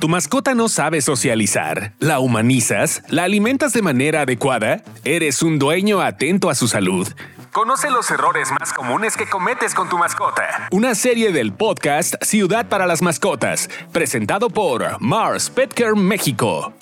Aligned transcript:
¿Tu 0.00 0.08
mascota 0.08 0.54
no 0.54 0.70
sabe 0.70 1.02
socializar? 1.02 1.92
¿La 1.98 2.20
humanizas? 2.20 3.02
¿La 3.08 3.24
alimentas 3.24 3.74
de 3.74 3.82
manera 3.82 4.22
adecuada? 4.22 4.82
¿Eres 5.04 5.42
un 5.42 5.58
dueño 5.58 6.00
atento 6.00 6.48
a 6.48 6.54
su 6.54 6.68
salud? 6.68 7.06
Conoce 7.52 7.90
los 7.90 8.10
errores 8.10 8.48
más 8.58 8.72
comunes 8.72 9.14
que 9.14 9.26
cometes 9.26 9.74
con 9.74 9.90
tu 9.90 9.98
mascota. 9.98 10.68
Una 10.70 10.94
serie 10.94 11.32
del 11.32 11.52
podcast 11.52 12.14
Ciudad 12.22 12.66
para 12.70 12.86
las 12.86 13.02
Mascotas, 13.02 13.68
presentado 13.92 14.48
por 14.48 14.98
Mars 15.02 15.50
Petcare 15.50 15.94
México. 15.94 16.72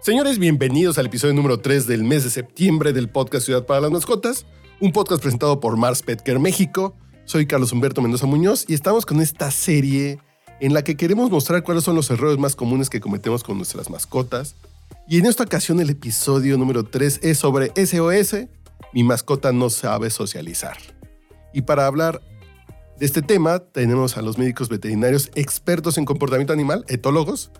Señores, 0.00 0.40
bienvenidos 0.40 0.98
al 0.98 1.06
episodio 1.06 1.34
número 1.34 1.60
3 1.60 1.86
del 1.86 2.02
mes 2.02 2.24
de 2.24 2.30
septiembre 2.30 2.92
del 2.92 3.08
podcast 3.08 3.46
Ciudad 3.46 3.66
para 3.66 3.82
las 3.82 3.92
Mascotas, 3.92 4.46
un 4.80 4.90
podcast 4.90 5.22
presentado 5.22 5.60
por 5.60 5.76
Mars 5.76 6.02
Petcare 6.02 6.40
México. 6.40 6.96
Soy 7.30 7.46
Carlos 7.46 7.70
Humberto 7.70 8.02
Mendoza 8.02 8.26
Muñoz 8.26 8.64
y 8.66 8.74
estamos 8.74 9.06
con 9.06 9.20
esta 9.20 9.52
serie 9.52 10.18
en 10.58 10.74
la 10.74 10.82
que 10.82 10.96
queremos 10.96 11.30
mostrar 11.30 11.62
cuáles 11.62 11.84
son 11.84 11.94
los 11.94 12.10
errores 12.10 12.38
más 12.38 12.56
comunes 12.56 12.90
que 12.90 12.98
cometemos 12.98 13.44
con 13.44 13.56
nuestras 13.56 13.88
mascotas. 13.88 14.56
Y 15.06 15.20
en 15.20 15.26
esta 15.26 15.44
ocasión 15.44 15.78
el 15.78 15.90
episodio 15.90 16.58
número 16.58 16.82
3 16.82 17.20
es 17.22 17.38
sobre 17.38 17.70
SOS, 17.76 18.48
mi 18.92 19.04
mascota 19.04 19.52
no 19.52 19.70
sabe 19.70 20.10
socializar. 20.10 20.76
Y 21.54 21.62
para 21.62 21.86
hablar 21.86 22.20
de 22.98 23.06
este 23.06 23.22
tema 23.22 23.60
tenemos 23.60 24.16
a 24.16 24.22
los 24.22 24.36
médicos 24.36 24.68
veterinarios 24.68 25.30
expertos 25.36 25.98
en 25.98 26.06
comportamiento 26.06 26.52
animal, 26.52 26.84
etólogos, 26.88 27.52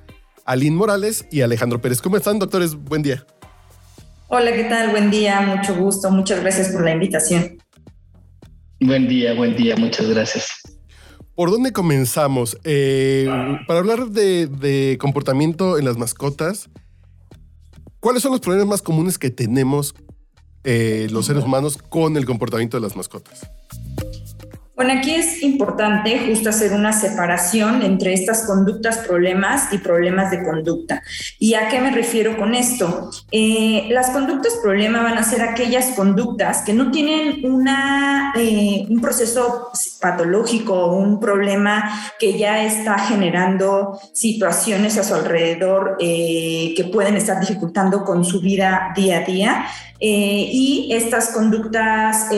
Aline 0.47 0.75
Morales 0.75 1.27
y 1.31 1.43
Alejandro 1.43 1.81
Pérez. 1.81 2.03
¿Cómo 2.03 2.17
están, 2.17 2.41
doctores? 2.41 2.75
Buen 2.75 3.03
día. 3.03 3.25
Hola, 4.27 4.53
¿qué 4.53 4.65
tal? 4.65 4.91
Buen 4.91 5.13
día, 5.13 5.41
mucho 5.43 5.77
gusto, 5.77 6.11
muchas 6.11 6.41
gracias 6.41 6.71
por 6.71 6.83
la 6.83 6.91
invitación. 6.91 7.61
Buen 8.83 9.09
día, 9.09 9.35
buen 9.35 9.55
día, 9.57 9.77
muchas 9.77 10.09
gracias. 10.09 10.49
¿Por 11.35 11.51
dónde 11.51 11.71
comenzamos? 11.71 12.59
Eh, 12.65 13.29
para 13.67 13.81
hablar 13.81 14.07
de, 14.09 14.97
comportamiento 14.99 15.79
en 15.79 15.85
las 15.85 15.99
mascotas, 15.99 16.71
¿cuáles 18.01 18.23
son 18.23 18.33
los 18.33 18.41
problemas 18.41 18.69
más 18.69 18.83
comunes 18.83 19.19
que 19.19 19.31
tenemos 19.31 19.95
eh, 20.65 21.09
los 21.11 21.27
seres 21.27 21.45
humanos 21.45 21.77
con 21.77 22.17
el 22.17 22.25
comportamiento 22.25 22.79
de 22.79 22.83
las 22.83 22.97
mascotas? 22.97 23.47
Bueno, 24.81 24.95
aquí 24.99 25.15
es 25.15 25.43
importante 25.43 26.19
justo 26.27 26.49
hacer 26.49 26.73
una 26.73 26.95
separación 26.95 27.83
entre 27.83 28.15
estas 28.15 28.47
conductas 28.47 28.97
problemas 28.97 29.71
y 29.75 29.77
problemas 29.77 30.31
de 30.31 30.43
conducta. 30.43 31.03
¿Y 31.39 31.53
a 31.53 31.69
qué 31.69 31.83
me 31.83 31.91
refiero 31.91 32.39
con 32.39 32.55
esto? 32.55 33.11
Eh, 33.31 33.89
las 33.91 34.09
conductas 34.09 34.55
problema 34.63 35.03
van 35.03 35.19
a 35.19 35.23
ser 35.23 35.43
aquellas 35.43 35.89
conductas 35.89 36.63
que 36.63 36.73
no 36.73 36.91
tienen 36.91 37.45
una, 37.45 38.33
eh, 38.35 38.87
un 38.89 39.03
proceso 39.03 39.69
patológico 40.01 40.73
o 40.73 40.97
un 40.97 41.21
problema 41.21 42.15
que 42.19 42.39
ya 42.39 42.65
está 42.65 42.99
generando 43.01 44.01
situaciones 44.15 44.97
a 44.97 45.05
su 45.05 45.15
alrededor 45.15 45.99
eh, 46.01 46.73
que 46.75 46.85
pueden 46.85 47.17
estar 47.17 47.39
dificultando 47.39 48.03
con 48.03 48.25
su 48.25 48.41
vida 48.41 48.95
día 48.97 49.19
a 49.19 49.25
día. 49.25 49.67
y 50.03 50.89
estas 50.93 51.29
conductas 51.29 52.31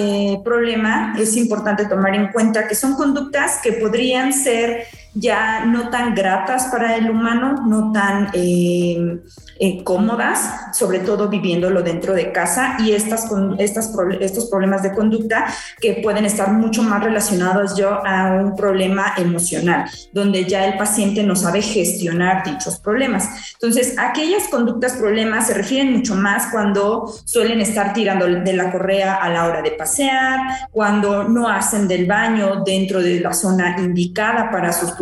problema 0.42 1.14
es 1.16 1.36
importante 1.36 1.86
tomar 1.86 2.12
en 2.16 2.31
cuenta 2.32 2.66
que 2.66 2.74
son 2.74 2.94
conductas 2.94 3.60
que 3.62 3.72
podrían 3.72 4.32
ser 4.32 4.86
ya 5.14 5.66
no 5.66 5.90
tan 5.90 6.14
gratas 6.14 6.66
para 6.66 6.96
el 6.96 7.10
humano, 7.10 7.64
no 7.66 7.92
tan 7.92 8.30
eh, 8.32 9.20
eh, 9.58 9.84
cómodas, 9.84 10.72
sobre 10.72 11.00
todo 11.00 11.28
viviéndolo 11.28 11.82
dentro 11.82 12.14
de 12.14 12.32
casa 12.32 12.76
y 12.78 12.92
estas, 12.92 13.28
estas, 13.58 13.92
estos 14.20 14.46
problemas 14.46 14.82
de 14.82 14.92
conducta 14.92 15.46
que 15.80 16.00
pueden 16.02 16.24
estar 16.24 16.52
mucho 16.52 16.82
más 16.82 17.02
relacionados 17.04 17.76
yo 17.76 18.04
a 18.06 18.32
un 18.42 18.56
problema 18.56 19.12
emocional, 19.18 19.84
donde 20.12 20.44
ya 20.46 20.64
el 20.66 20.78
paciente 20.78 21.22
no 21.22 21.36
sabe 21.36 21.60
gestionar 21.60 22.44
dichos 22.44 22.78
problemas. 22.78 23.52
Entonces, 23.54 23.96
aquellas 23.98 24.48
conductas 24.48 24.94
problemas 24.94 25.46
se 25.46 25.54
refieren 25.54 25.92
mucho 25.92 26.14
más 26.14 26.46
cuando 26.50 27.12
suelen 27.24 27.60
estar 27.60 27.92
tirando 27.92 28.26
de 28.26 28.52
la 28.54 28.72
correa 28.72 29.16
a 29.16 29.28
la 29.28 29.44
hora 29.44 29.60
de 29.60 29.72
pasear, 29.72 30.68
cuando 30.70 31.24
no 31.24 31.48
hacen 31.48 31.86
del 31.86 32.06
baño 32.06 32.62
dentro 32.64 33.02
de 33.02 33.20
la 33.20 33.32
zona 33.34 33.76
indicada 33.78 34.50
para 34.50 34.72
sus 34.72 34.92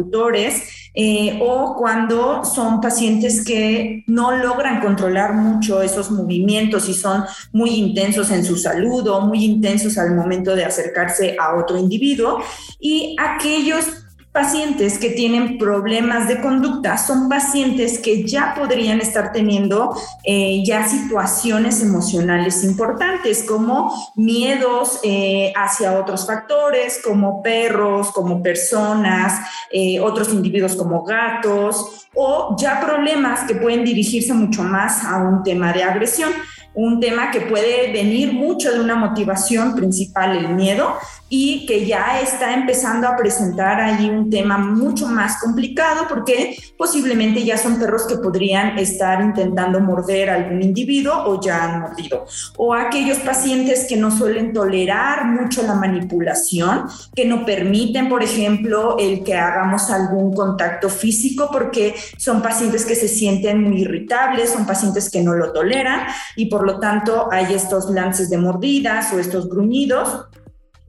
eh, 0.94 1.38
o 1.42 1.76
cuando 1.76 2.44
son 2.44 2.80
pacientes 2.80 3.44
que 3.44 4.02
no 4.06 4.32
logran 4.32 4.80
controlar 4.80 5.34
mucho 5.34 5.82
esos 5.82 6.10
movimientos 6.10 6.88
y 6.88 6.94
son 6.94 7.24
muy 7.52 7.70
intensos 7.70 8.30
en 8.30 8.44
su 8.44 8.56
salud 8.56 9.06
o 9.08 9.20
muy 9.20 9.44
intensos 9.44 9.98
al 9.98 10.14
momento 10.14 10.56
de 10.56 10.64
acercarse 10.64 11.36
a 11.38 11.56
otro 11.56 11.78
individuo. 11.78 12.42
Y 12.80 13.16
aquellos 13.18 13.86
pacientes 14.32 14.98
que 14.98 15.10
tienen 15.10 15.58
problemas 15.58 16.28
de 16.28 16.40
conducta 16.40 16.96
son 16.98 17.28
pacientes 17.28 17.98
que 17.98 18.24
ya 18.24 18.54
podrían 18.56 19.00
estar 19.00 19.32
teniendo 19.32 19.94
eh, 20.24 20.62
ya 20.64 20.86
situaciones 20.88 21.82
emocionales 21.82 22.62
importantes 22.62 23.42
como 23.42 23.92
miedos 24.14 25.00
eh, 25.02 25.52
hacia 25.56 25.98
otros 25.98 26.26
factores 26.26 27.00
como 27.04 27.42
perros, 27.42 28.12
como 28.12 28.40
personas, 28.40 29.40
eh, 29.72 29.98
otros 29.98 30.32
individuos 30.32 30.76
como 30.76 31.02
gatos 31.02 32.08
o 32.14 32.56
ya 32.56 32.80
problemas 32.80 33.40
que 33.40 33.56
pueden 33.56 33.84
dirigirse 33.84 34.32
mucho 34.32 34.62
más 34.62 35.04
a 35.04 35.16
un 35.16 35.42
tema 35.42 35.72
de 35.72 35.82
agresión 35.82 36.30
un 36.74 37.00
tema 37.00 37.30
que 37.30 37.40
puede 37.40 37.92
venir 37.92 38.32
mucho 38.32 38.72
de 38.72 38.80
una 38.80 38.94
motivación 38.94 39.74
principal, 39.74 40.36
el 40.36 40.50
miedo, 40.50 40.94
y 41.32 41.64
que 41.64 41.86
ya 41.86 42.20
está 42.20 42.52
empezando 42.52 43.06
a 43.06 43.16
presentar 43.16 43.80
ahí 43.80 44.10
un 44.10 44.28
tema 44.28 44.58
mucho 44.58 45.06
más 45.06 45.40
complicado 45.40 46.06
porque 46.08 46.56
posiblemente 46.76 47.44
ya 47.44 47.56
son 47.56 47.78
perros 47.78 48.04
que 48.06 48.16
podrían 48.16 48.76
estar 48.78 49.22
intentando 49.22 49.78
morder 49.80 50.28
a 50.28 50.34
algún 50.34 50.60
individuo 50.60 51.14
o 51.26 51.40
ya 51.40 51.64
han 51.64 51.80
mordido. 51.80 52.26
O 52.56 52.74
aquellos 52.74 53.18
pacientes 53.18 53.86
que 53.88 53.96
no 53.96 54.10
suelen 54.10 54.52
tolerar 54.52 55.24
mucho 55.26 55.62
la 55.62 55.74
manipulación, 55.74 56.86
que 57.14 57.24
no 57.24 57.46
permiten, 57.46 58.08
por 58.08 58.24
ejemplo, 58.24 58.96
el 58.98 59.22
que 59.22 59.36
hagamos 59.36 59.88
algún 59.88 60.34
contacto 60.34 60.88
físico 60.88 61.48
porque 61.52 61.94
son 62.18 62.42
pacientes 62.42 62.84
que 62.84 62.96
se 62.96 63.06
sienten 63.06 63.62
muy 63.62 63.82
irritables, 63.82 64.50
son 64.50 64.66
pacientes 64.66 65.08
que 65.08 65.22
no 65.22 65.34
lo 65.34 65.52
toleran 65.52 66.08
y 66.34 66.46
por 66.46 66.66
lo 66.66 66.80
tanto 66.80 67.28
hay 67.30 67.54
estos 67.54 67.88
lances 67.88 68.30
de 68.30 68.38
mordidas 68.38 69.12
o 69.12 69.20
estos 69.20 69.48
gruñidos 69.48 70.26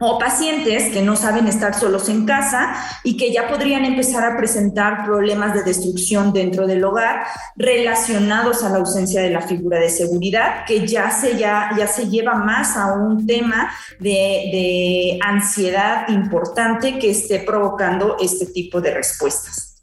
o 0.01 0.19
pacientes 0.19 0.91
que 0.91 1.01
no 1.01 1.16
saben 1.16 1.47
estar 1.47 1.73
solos 1.79 2.09
en 2.09 2.25
casa 2.25 2.73
y 3.03 3.16
que 3.16 3.31
ya 3.31 3.47
podrían 3.47 3.85
empezar 3.85 4.23
a 4.29 4.35
presentar 4.35 5.06
problemas 5.06 5.53
de 5.53 5.63
destrucción 5.63 6.34
dentro 6.34 6.67
del 6.67 6.84
hogar 6.84 7.23
relacionados 7.56 8.63
a 8.63 8.69
la 8.69 8.78
ausencia 8.78 9.22
de 9.22 9.29
la 9.29 9.41
figura 9.41 9.79
de 9.79 9.89
seguridad, 9.89 10.66
que 10.66 10.85
ya 10.88 11.12
se, 11.12 11.38
ya, 11.38 11.69
ya 11.78 11.88
se 11.88 12.09
lleva 12.09 12.34
más 12.34 12.75
a 12.75 12.94
un 12.94 13.25
tema 13.25 13.72
de, 14.00 14.09
de 14.09 15.19
ansiedad 15.22 16.09
importante 16.09 17.00
que 17.00 17.12
esté 17.12 17.39
provocando 17.39 18.18
este 18.19 18.47
tipo 18.47 18.81
de 18.81 18.94
respuestas. 18.94 19.81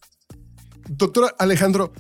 Doctora 0.88 1.34
Alejandro, 1.38 1.92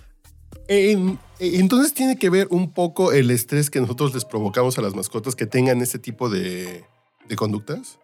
entonces 0.68 1.94
tiene 1.94 2.16
que 2.16 2.30
ver 2.30 2.48
un 2.50 2.72
poco 2.72 3.12
el 3.12 3.30
estrés 3.30 3.70
que 3.70 3.80
nosotros 3.80 4.12
les 4.14 4.24
provocamos 4.24 4.78
a 4.78 4.82
las 4.82 4.94
mascotas 4.94 5.34
que 5.34 5.46
tengan 5.46 5.80
este 5.80 5.98
tipo 5.98 6.28
de, 6.28 6.84
conductas. 7.36 7.98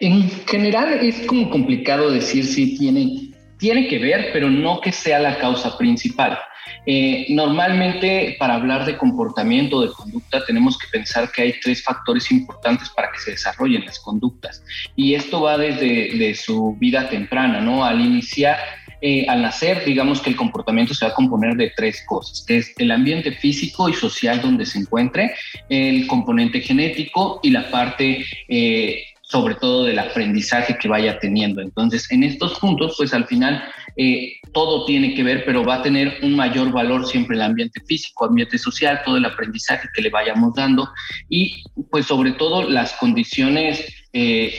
En 0.00 0.28
general 0.46 0.98
es 1.02 1.26
como 1.26 1.48
complicado 1.50 2.10
decir 2.10 2.44
si 2.44 2.76
tiene, 2.76 3.30
tiene 3.58 3.88
que 3.88 3.98
ver, 3.98 4.30
pero 4.32 4.50
no 4.50 4.80
que 4.80 4.92
sea 4.92 5.18
la 5.18 5.38
causa 5.38 5.76
principal. 5.78 6.38
Eh, 6.84 7.26
normalmente 7.30 8.36
para 8.38 8.54
hablar 8.54 8.84
de 8.84 8.96
comportamiento, 8.96 9.80
de 9.80 9.88
conducta, 9.88 10.44
tenemos 10.44 10.78
que 10.78 10.86
pensar 10.88 11.30
que 11.32 11.42
hay 11.42 11.54
tres 11.60 11.82
factores 11.82 12.30
importantes 12.30 12.88
para 12.90 13.10
que 13.10 13.18
se 13.18 13.30
desarrollen 13.32 13.84
las 13.84 13.98
conductas. 14.00 14.62
Y 14.94 15.14
esto 15.14 15.42
va 15.42 15.58
desde 15.58 16.16
de 16.16 16.34
su 16.34 16.76
vida 16.78 17.08
temprana, 17.08 17.60
¿no? 17.60 17.84
Al 17.84 18.00
iniciar 18.00 18.58
eh, 19.02 19.26
al 19.28 19.42
nacer, 19.42 19.84
digamos 19.84 20.20
que 20.20 20.30
el 20.30 20.36
comportamiento 20.36 20.94
se 20.94 21.04
va 21.04 21.12
a 21.12 21.14
componer 21.14 21.54
de 21.54 21.72
tres 21.76 22.02
cosas, 22.06 22.44
que 22.46 22.58
es 22.58 22.72
el 22.78 22.90
ambiente 22.90 23.32
físico 23.32 23.88
y 23.88 23.92
social 23.92 24.40
donde 24.40 24.64
se 24.64 24.78
encuentre, 24.78 25.34
el 25.68 26.06
componente 26.06 26.60
genético 26.60 27.40
y 27.42 27.50
la 27.50 27.70
parte... 27.70 28.24
Eh, 28.48 29.04
sobre 29.28 29.56
todo 29.56 29.84
del 29.84 29.98
aprendizaje 29.98 30.78
que 30.78 30.88
vaya 30.88 31.18
teniendo. 31.18 31.60
Entonces, 31.60 32.10
en 32.12 32.22
estos 32.22 32.58
puntos, 32.60 32.94
pues 32.96 33.12
al 33.12 33.26
final 33.26 33.62
eh, 33.96 34.34
todo 34.52 34.84
tiene 34.84 35.14
que 35.14 35.24
ver, 35.24 35.44
pero 35.44 35.64
va 35.64 35.76
a 35.76 35.82
tener 35.82 36.18
un 36.22 36.36
mayor 36.36 36.70
valor 36.70 37.06
siempre 37.06 37.34
el 37.34 37.42
ambiente 37.42 37.80
físico, 37.80 38.26
ambiente 38.26 38.56
social, 38.56 39.02
todo 39.04 39.16
el 39.16 39.24
aprendizaje 39.24 39.88
que 39.94 40.02
le 40.02 40.10
vayamos 40.10 40.54
dando 40.54 40.88
y 41.28 41.64
pues 41.90 42.06
sobre 42.06 42.32
todo 42.32 42.70
las 42.70 42.92
condiciones 42.94 43.84
eh, 44.12 44.54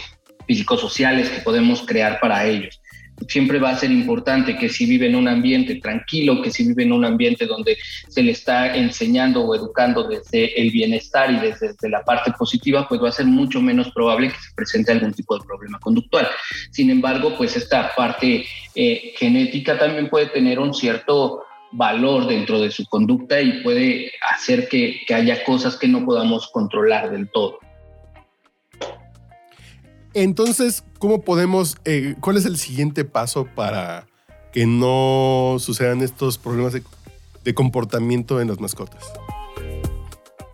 físico-sociales 0.48 1.30
que 1.30 1.42
podemos 1.42 1.84
crear 1.84 2.20
para 2.20 2.46
ellos. 2.46 2.82
Siempre 3.28 3.60
va 3.60 3.72
a 3.72 3.78
ser 3.78 3.92
importante 3.92 4.58
que 4.58 4.70
si 4.70 4.86
vive 4.86 5.08
en 5.08 5.16
un 5.16 5.28
ambiente 5.28 5.76
tranquilo, 5.76 6.42
que 6.42 6.52
si 6.52 6.68
vive 6.68 6.84
en 6.84 6.92
un 6.92 7.06
ambiente 7.06 7.46
donde 7.46 7.78
se 8.08 8.22
le 8.22 8.32
está 8.32 8.76
enseñando 8.76 9.42
o 9.42 9.56
educando 9.56 10.04
desde 10.04 10.60
el 10.60 10.72
bienestar 10.72 11.32
y 11.32 11.40
desde, 11.40 11.90
la 11.90 12.04
parte 12.04 12.32
positiva, 12.38 12.88
pues 12.88 13.02
va 13.02 13.10
a 13.10 13.14
ser 13.14 13.26
mucho 13.26 13.62
menos 13.62 13.92
probable 13.92 14.30
que 14.30 14.40
se 14.40 14.54
presente 14.56 14.92
algún 14.92 15.14
tipo 15.14 15.38
de 15.38 15.46
problema 15.46 15.80
conductual. 15.80 16.28
Sin 16.72 16.90
embargo, 16.90 17.36
pues 17.38 17.56
esta 17.56 17.94
parte 17.96 18.46
eh, 18.76 19.14
genética 19.18 19.78
también 19.78 20.10
puede 20.10 20.28
tener 20.28 20.60
un 20.60 20.74
cierto 20.74 21.44
valor 21.72 22.28
dentro 22.28 22.60
de 22.60 22.72
su 22.72 22.86
conducta 22.86 23.42
y 23.42 23.62
puede 23.62 24.12
hacer 24.34 24.68
que, 24.68 25.02
que 25.06 25.14
haya 25.14 25.44
cosas 25.44 25.76
que 25.76 25.88
no 25.88 26.06
podamos 26.06 26.48
controlar 26.48 27.12
del 27.12 27.30
todo. 27.30 27.60
Entonces, 30.20 30.84
¿cómo 30.98 31.22
podemos, 31.22 31.78
eh, 31.86 32.16
cuál 32.22 32.38
es 32.38 32.46
el 32.48 32.58
siguiente 32.58 33.06
paso 33.06 33.46
para 33.54 34.08
que 34.52 34.66
no 34.66 35.58
sucedan 35.60 36.02
estos 36.02 36.40
problemas 36.40 36.74
de, 36.74 36.82
de 37.44 37.54
comportamiento 37.54 38.42
en 38.42 38.48
las 38.48 38.60
mascotas? 38.60 39.04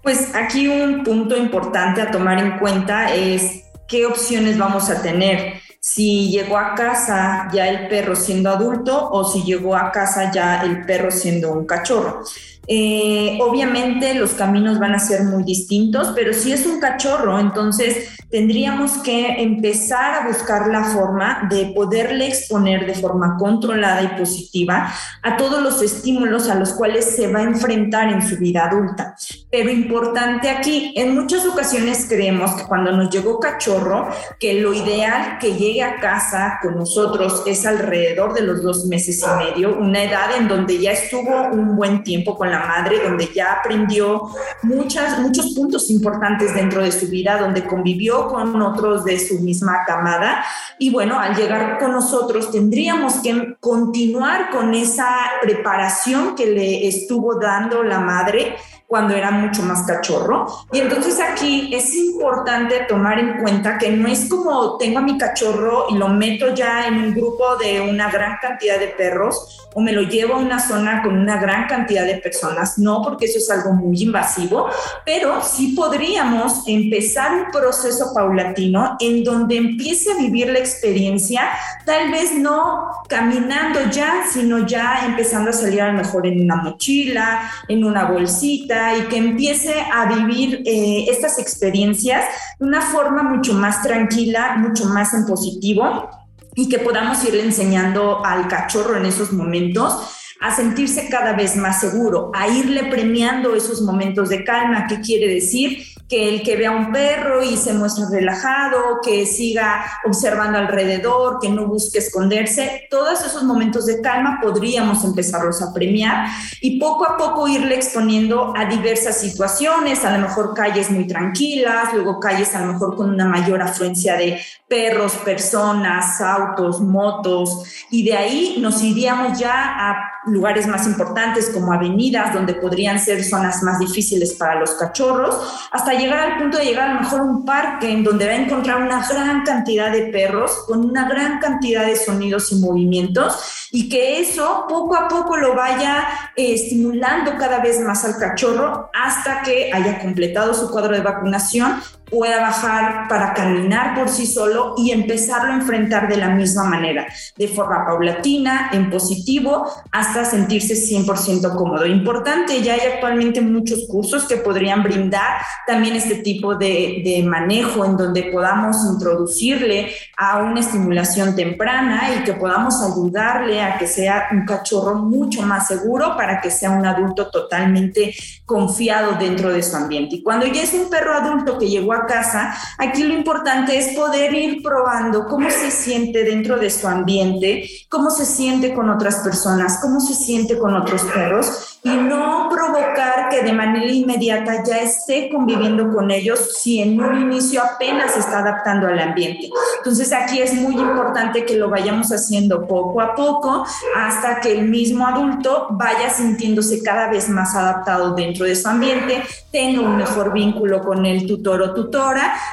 Pues 0.01 0.35
aquí 0.35 0.67
un 0.67 1.05
punto 1.05 1.37
importante 1.37 2.01
a 2.01 2.11
tomar 2.11 2.39
en 2.39 2.59
cuenta 2.59 3.15
es 3.15 3.63
qué 3.87 4.05
opciones 4.05 4.57
vamos 4.57 4.89
a 4.89 5.01
tener. 5.01 5.61
Si 5.79 6.29
llegó 6.29 6.57
a 6.57 6.75
casa 6.75 7.47
ya 7.53 7.69
el 7.69 7.87
perro 7.87 8.17
siendo 8.17 8.49
adulto 8.49 9.11
o 9.11 9.23
si 9.23 9.43
llegó 9.43 9.77
a 9.77 9.93
casa 9.93 10.29
ya 10.29 10.61
el 10.63 10.85
perro 10.85 11.09
siendo 11.09 11.53
un 11.53 11.65
cachorro. 11.65 12.21
Eh, 12.67 13.37
obviamente 13.41 14.13
los 14.13 14.31
caminos 14.31 14.79
van 14.79 14.95
a 14.95 14.99
ser 14.99 15.23
muy 15.23 15.43
distintos, 15.43 16.13
pero 16.15 16.33
si 16.33 16.53
es 16.53 16.65
un 16.65 16.79
cachorro, 16.79 17.37
entonces 17.39 18.09
tendríamos 18.29 18.93
que 19.03 19.43
empezar 19.43 20.23
a 20.23 20.27
buscar 20.27 20.67
la 20.67 20.85
forma 20.85 21.47
de 21.49 21.67
poderle 21.67 22.27
exponer 22.27 22.85
de 22.85 22.95
forma 22.95 23.35
controlada 23.37 24.01
y 24.01 24.19
positiva 24.19 24.91
a 25.21 25.37
todos 25.37 25.61
los 25.61 25.81
estímulos 25.81 26.49
a 26.49 26.55
los 26.55 26.73
cuales 26.73 27.15
se 27.15 27.31
va 27.31 27.39
a 27.39 27.43
enfrentar 27.43 28.11
en 28.11 28.27
su 28.27 28.37
vida 28.37 28.65
adulta. 28.65 29.15
Pero 29.51 29.69
importante 29.69 30.49
aquí, 30.49 30.93
en 30.95 31.13
muchas 31.13 31.45
ocasiones 31.45 32.05
creemos 32.07 32.53
que 32.53 32.63
cuando 32.63 32.91
nos 32.91 33.09
llegó 33.09 33.39
cachorro, 33.39 34.09
que 34.39 34.55
lo 34.55 34.73
ideal 34.73 35.37
que 35.39 35.53
llegue 35.53 35.83
a 35.83 35.97
casa 35.97 36.59
con 36.61 36.77
nosotros 36.77 37.43
es 37.45 37.65
alrededor 37.65 38.33
de 38.33 38.41
los 38.41 38.63
dos 38.63 38.85
meses 38.85 39.21
y 39.21 39.43
medio, 39.43 39.77
una 39.77 40.01
edad 40.01 40.35
en 40.37 40.47
donde 40.47 40.79
ya 40.79 40.91
estuvo 40.91 41.49
un 41.51 41.75
buen 41.75 42.03
tiempo 42.03 42.37
con 42.37 42.52
la 42.53 42.65
madre, 42.65 43.01
donde 43.03 43.29
ya 43.33 43.53
aprendió 43.53 44.29
muchas, 44.61 45.19
muchos 45.19 45.53
puntos 45.53 45.89
importantes 45.89 46.53
dentro 46.53 46.81
de 46.83 46.91
su 46.91 47.07
vida, 47.07 47.37
donde 47.37 47.65
convivió 47.65 48.27
con 48.27 48.61
otros 48.61 49.03
de 49.03 49.19
su 49.19 49.39
misma 49.39 49.79
camada. 49.85 50.45
Y 50.79 50.91
bueno, 50.91 51.19
al 51.19 51.35
llegar 51.35 51.79
con 51.79 51.91
nosotros 51.91 52.51
tendríamos 52.51 53.15
que 53.15 53.55
continuar 53.59 54.49
con 54.51 54.73
esa 54.73 55.09
preparación 55.41 56.35
que 56.35 56.45
le 56.47 56.87
estuvo 56.87 57.39
dando 57.39 57.83
la 57.83 57.99
madre 57.99 58.55
cuando 58.87 59.15
era 59.15 59.31
mucho 59.31 59.63
más 59.63 59.83
cachorro. 59.87 60.45
Y 60.71 60.79
entonces 60.79 61.19
aquí 61.19 61.73
es 61.73 61.95
importante 61.95 62.85
tomar 62.87 63.19
en 63.19 63.39
cuenta 63.41 63.77
que 63.77 63.89
no 63.91 64.07
es 64.07 64.29
como 64.29 64.77
tengo 64.77 64.99
a 64.99 65.01
mi 65.01 65.17
cachorro 65.17 65.87
y 65.89 65.97
lo 65.97 66.09
meto 66.09 66.53
ya 66.53 66.87
en 66.87 66.95
un 66.95 67.13
grupo 67.13 67.55
de 67.57 67.81
una 67.81 68.11
gran 68.11 68.37
cantidad 68.41 68.79
de 68.79 68.87
perros 68.87 69.67
o 69.73 69.81
me 69.81 69.91
lo 69.91 70.03
llevo 70.03 70.35
a 70.35 70.37
una 70.37 70.59
zona 70.59 71.01
con 71.01 71.17
una 71.17 71.37
gran 71.37 71.67
cantidad 71.67 72.05
de 72.05 72.15
personas, 72.17 72.77
no, 72.77 73.01
porque 73.01 73.25
eso 73.25 73.39
es 73.39 73.49
algo 73.49 73.73
muy 73.73 74.01
invasivo, 74.01 74.69
pero 75.05 75.41
sí 75.41 75.73
podríamos 75.75 76.67
empezar 76.67 77.33
un 77.33 77.51
proceso 77.51 78.13
paulatino 78.13 78.95
en 78.99 79.23
donde 79.23 79.57
empiece 79.57 80.11
a 80.11 80.17
vivir 80.17 80.49
la 80.49 80.59
experiencia, 80.59 81.49
tal 81.85 82.11
vez 82.11 82.35
no 82.35 82.87
caminando 83.09 83.79
ya, 83.89 84.23
sino 84.31 84.65
ya 84.65 85.05
empezando 85.05 85.49
a 85.49 85.53
salir 85.53 85.81
a 85.81 85.91
lo 85.91 85.97
mejor 85.97 86.27
en 86.27 86.41
una 86.41 86.57
mochila, 86.57 87.51
en 87.67 87.83
una 87.83 88.05
bolsita, 88.05 88.82
y 88.97 89.03
que 89.03 89.17
empiece 89.17 89.73
a 89.93 90.05
vivir 90.05 90.61
eh, 90.65 91.05
estas 91.09 91.39
experiencias 91.39 92.25
de 92.59 92.65
una 92.65 92.81
forma 92.81 93.23
mucho 93.23 93.53
más 93.53 93.81
tranquila, 93.81 94.55
mucho 94.57 94.85
más 94.85 95.13
en 95.13 95.25
positivo 95.25 96.09
y 96.55 96.69
que 96.69 96.79
podamos 96.79 97.23
irle 97.23 97.43
enseñando 97.43 98.23
al 98.25 98.47
cachorro 98.47 98.97
en 98.97 99.05
esos 99.05 99.31
momentos 99.31 99.95
a 100.41 100.53
sentirse 100.53 101.07
cada 101.09 101.33
vez 101.33 101.55
más 101.55 101.79
seguro, 101.79 102.31
a 102.35 102.49
irle 102.49 102.83
premiando 102.85 103.55
esos 103.55 103.81
momentos 103.81 104.27
de 104.27 104.43
calma. 104.43 104.87
¿Qué 104.87 104.99
quiere 104.99 105.33
decir? 105.33 105.92
Que 106.07 106.29
el 106.29 106.43
que 106.43 106.55
vea 106.55 106.71
un 106.71 106.91
perro 106.91 107.43
y 107.43 107.57
se 107.57 107.73
muestre 107.73 108.05
relajado, 108.09 108.99
que 109.01 109.25
siga 109.25 109.85
observando 110.05 110.57
alrededor, 110.57 111.39
que 111.41 111.49
no 111.49 111.67
busque 111.67 111.99
esconderse, 111.99 112.87
todos 112.89 113.25
esos 113.25 113.43
momentos 113.43 113.85
de 113.85 114.01
calma 114.01 114.39
podríamos 114.41 115.03
empezarlos 115.03 115.61
a 115.61 115.73
premiar 115.73 116.27
y 116.61 116.79
poco 116.79 117.05
a 117.05 117.17
poco 117.17 117.47
irle 117.47 117.75
exponiendo 117.75 118.53
a 118.55 118.65
diversas 118.65 119.19
situaciones, 119.19 120.03
a 120.03 120.17
lo 120.17 120.27
mejor 120.27 120.53
calles 120.53 120.91
muy 120.91 121.07
tranquilas, 121.07 121.93
luego 121.93 122.19
calles 122.19 122.53
a 122.55 122.65
lo 122.65 122.73
mejor 122.73 122.95
con 122.95 123.09
una 123.09 123.25
mayor 123.25 123.61
afluencia 123.61 124.15
de 124.17 124.39
perros, 124.67 125.13
personas, 125.23 126.19
autos, 126.19 126.81
motos, 126.81 127.63
y 127.89 128.03
de 128.03 128.15
ahí 128.15 128.57
nos 128.59 128.81
iríamos 128.83 129.39
ya 129.39 129.53
a 129.53 130.13
lugares 130.25 130.67
más 130.67 130.87
importantes 130.87 131.49
como 131.49 131.73
avenidas 131.73 132.33
donde 132.33 132.53
podrían 132.53 132.99
ser 132.99 133.23
zonas 133.23 133.61
más 133.61 133.79
difíciles 133.79 134.33
para 134.33 134.59
los 134.59 134.71
cachorros, 134.71 135.35
hasta 135.71 135.93
llegar 136.03 136.19
al 136.19 136.37
punto 136.37 136.57
de 136.57 136.65
llegar 136.65 136.89
a 136.89 136.93
lo 136.93 136.99
mejor 137.01 137.19
a 137.19 137.23
un 137.23 137.45
parque 137.45 137.91
en 137.91 138.03
donde 138.03 138.25
va 138.25 138.31
a 138.31 138.35
encontrar 138.35 138.81
una 138.81 139.07
gran 139.07 139.43
cantidad 139.43 139.91
de 139.91 140.07
perros 140.07 140.51
con 140.67 140.85
una 140.85 141.07
gran 141.07 141.39
cantidad 141.39 141.85
de 141.85 141.95
sonidos 141.95 142.51
y 142.51 142.55
movimientos 142.55 143.67
y 143.71 143.89
que 143.89 144.19
eso 144.19 144.65
poco 144.67 144.95
a 144.95 145.07
poco 145.07 145.37
lo 145.37 145.55
vaya 145.55 146.07
eh, 146.35 146.53
estimulando 146.53 147.37
cada 147.37 147.59
vez 147.59 147.79
más 147.79 148.05
al 148.05 148.17
cachorro 148.17 148.89
hasta 148.93 149.41
que 149.41 149.71
haya 149.73 149.99
completado 149.99 150.53
su 150.53 150.69
cuadro 150.69 150.95
de 150.95 151.01
vacunación 151.01 151.81
pueda 152.13 152.41
bajar 152.41 153.07
para 153.09 153.33
caminar 153.33 153.95
por 153.95 154.07
sí 154.07 154.27
solo 154.27 154.75
y 154.77 154.91
empezarlo 154.91 155.51
a 155.51 155.55
enfrentar 155.55 156.07
de 156.07 156.17
la 156.17 156.29
misma 156.29 156.65
manera, 156.65 157.07
de 157.35 157.47
forma 157.47 157.83
paulatina, 157.85 158.69
en 158.71 158.91
positivo, 158.91 159.67
hasta 159.91 160.23
sentirse 160.23 160.75
100% 160.75 161.55
cómodo. 161.55 161.87
Importante, 161.87 162.61
ya 162.61 162.75
hay 162.75 162.81
actualmente 162.93 163.41
muchos 163.41 163.87
cursos 163.89 164.25
que 164.25 164.37
podrían 164.37 164.83
brindar 164.83 165.41
también 165.65 165.95
este 165.95 166.15
tipo 166.15 166.53
de, 166.53 167.01
de 167.03 167.23
manejo 167.23 167.83
en 167.83 167.97
donde 167.97 168.23
podamos 168.31 168.77
introducirle 168.85 169.91
a 170.15 170.43
una 170.43 170.59
estimulación 170.59 171.35
temprana 171.35 172.11
y 172.15 172.23
que 172.23 172.33
podamos 172.33 172.75
ayudarle 172.83 173.61
a 173.63 173.79
que 173.79 173.87
sea 173.87 174.27
un 174.31 174.45
cachorro 174.45 174.95
mucho 174.95 175.41
más 175.41 175.67
seguro 175.67 176.15
para 176.15 176.41
que 176.41 176.51
sea 176.51 176.69
un 176.69 176.85
adulto 176.85 177.31
totalmente 177.31 178.13
confiado 178.45 179.13
dentro 179.19 179.51
de 179.51 179.63
su 179.63 179.75
ambiente. 179.75 180.17
Y 180.17 180.21
cuando 180.23 180.45
ya 180.45 180.61
es 180.61 180.73
un 180.73 180.91
perro 180.91 181.15
adulto 181.15 181.57
que 181.57 181.67
llegó 181.67 181.93
a 181.93 182.02
casa, 182.05 182.55
aquí 182.77 183.03
lo 183.03 183.13
importante 183.13 183.77
es 183.77 183.95
poder 183.95 184.33
ir 184.33 184.61
probando 184.61 185.25
cómo 185.27 185.49
se 185.49 185.71
siente 185.71 186.23
dentro 186.23 186.57
de 186.57 186.69
su 186.69 186.87
ambiente, 186.87 187.69
cómo 187.89 188.09
se 188.09 188.25
siente 188.25 188.73
con 188.73 188.89
otras 188.89 189.17
personas, 189.17 189.79
cómo 189.81 189.99
se 189.99 190.13
siente 190.13 190.57
con 190.57 190.75
otros 190.75 191.03
perros 191.03 191.73
y 191.83 191.89
no 191.89 192.47
provocar 192.49 193.27
que 193.29 193.43
de 193.43 193.51
manera 193.51 193.91
inmediata 193.91 194.63
ya 194.63 194.77
esté 194.77 195.29
conviviendo 195.29 195.91
con 195.93 196.11
ellos 196.11 196.39
si 196.61 196.81
en 196.81 196.99
un 197.01 197.21
inicio 197.21 197.61
apenas 197.61 198.15
está 198.15 198.39
adaptando 198.39 198.87
al 198.87 198.99
ambiente. 198.99 199.49
Entonces 199.79 200.13
aquí 200.13 200.39
es 200.39 200.53
muy 200.53 200.75
importante 200.75 201.45
que 201.45 201.55
lo 201.55 201.69
vayamos 201.69 202.11
haciendo 202.13 202.65
poco 202.67 203.01
a 203.01 203.15
poco 203.15 203.65
hasta 203.97 204.39
que 204.39 204.53
el 204.53 204.69
mismo 204.69 205.05
adulto 205.05 205.67
vaya 205.71 206.09
sintiéndose 206.09 206.81
cada 206.81 207.09
vez 207.09 207.27
más 207.27 207.53
adaptado 207.53 208.13
dentro 208.15 208.45
de 208.45 208.55
su 208.55 208.69
ambiente, 208.69 209.21
tenga 209.51 209.81
un 209.81 209.97
mejor 209.97 210.31
vínculo 210.31 210.81
con 210.81 211.05
el 211.05 211.27
tutor 211.27 211.61
o 211.61 211.73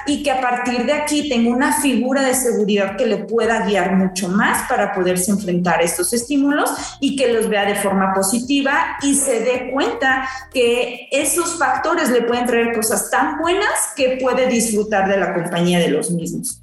y 0.07 0.23
que 0.23 0.31
a 0.31 0.41
partir 0.41 0.85
de 0.87 0.93
aquí 0.93 1.29
tenga 1.29 1.51
una 1.51 1.81
figura 1.81 2.23
de 2.23 2.35
seguridad 2.35 2.97
que 2.97 3.07
le 3.07 3.19
pueda 3.19 3.67
guiar 3.67 3.97
mucho 3.97 4.29
más 4.29 4.69
para 4.69 4.93
poderse 4.93 5.31
enfrentar 5.31 5.81
a 5.81 5.83
estos 5.83 6.13
estímulos 6.13 6.71
y 7.01 7.17
que 7.17 7.33
los 7.33 7.49
vea 7.49 7.65
de 7.65 7.75
forma 7.77 8.13
positiva 8.15 8.97
y 9.03 9.15
se 9.15 9.41
dé 9.41 9.71
cuenta 9.73 10.29
que 10.53 11.09
esos 11.11 11.59
factores 11.59 12.11
le 12.11 12.23
pueden 12.23 12.47
traer 12.47 12.75
cosas 12.75 13.11
tan 13.11 13.39
buenas 13.39 13.69
que 13.97 14.19
puede 14.21 14.47
disfrutar 14.49 15.09
de 15.09 15.19
la 15.19 15.35
compañía 15.35 15.79
de 15.79 15.89
los 15.89 16.11
mismos. 16.11 16.63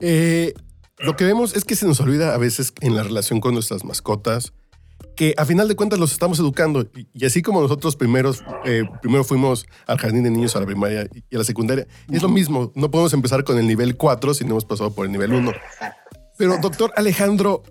Eh, 0.00 0.54
lo 0.98 1.16
que 1.16 1.24
vemos 1.24 1.54
es 1.56 1.64
que 1.64 1.76
se 1.76 1.86
nos 1.86 2.00
olvida 2.00 2.34
a 2.34 2.38
veces 2.38 2.72
en 2.80 2.96
la 2.96 3.02
relación 3.02 3.40
con 3.40 3.54
nuestras 3.54 3.84
mascotas 3.84 4.52
que 5.18 5.34
a 5.36 5.44
final 5.44 5.66
de 5.66 5.74
cuentas 5.74 5.98
los 5.98 6.12
estamos 6.12 6.38
educando 6.38 6.86
y 7.12 7.26
así 7.26 7.42
como 7.42 7.60
nosotros 7.60 7.96
primeros, 7.96 8.44
eh, 8.64 8.84
primero 9.02 9.24
fuimos 9.24 9.66
al 9.88 9.98
jardín 9.98 10.22
de 10.22 10.30
niños, 10.30 10.54
a 10.54 10.60
la 10.60 10.66
primaria 10.66 11.08
y 11.28 11.34
a 11.34 11.38
la 11.38 11.44
secundaria, 11.44 11.88
es 12.08 12.22
lo 12.22 12.28
mismo, 12.28 12.70
no 12.76 12.88
podemos 12.88 13.12
empezar 13.14 13.42
con 13.42 13.58
el 13.58 13.66
nivel 13.66 13.96
4 13.96 14.32
si 14.32 14.44
no 14.44 14.50
hemos 14.50 14.64
pasado 14.64 14.94
por 14.94 15.06
el 15.06 15.10
nivel 15.10 15.32
1. 15.32 15.52
Pero 16.36 16.58
doctor 16.58 16.92
Alejandro, 16.94 17.64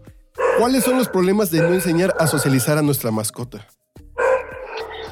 ¿cuáles 0.59 0.83
son 0.83 0.97
los 0.97 1.07
problemas 1.07 1.49
de 1.49 1.61
no 1.61 1.73
enseñar 1.73 2.13
a 2.19 2.27
socializar 2.27 2.77
a 2.77 2.81
nuestra 2.81 3.11
mascota? 3.11 3.65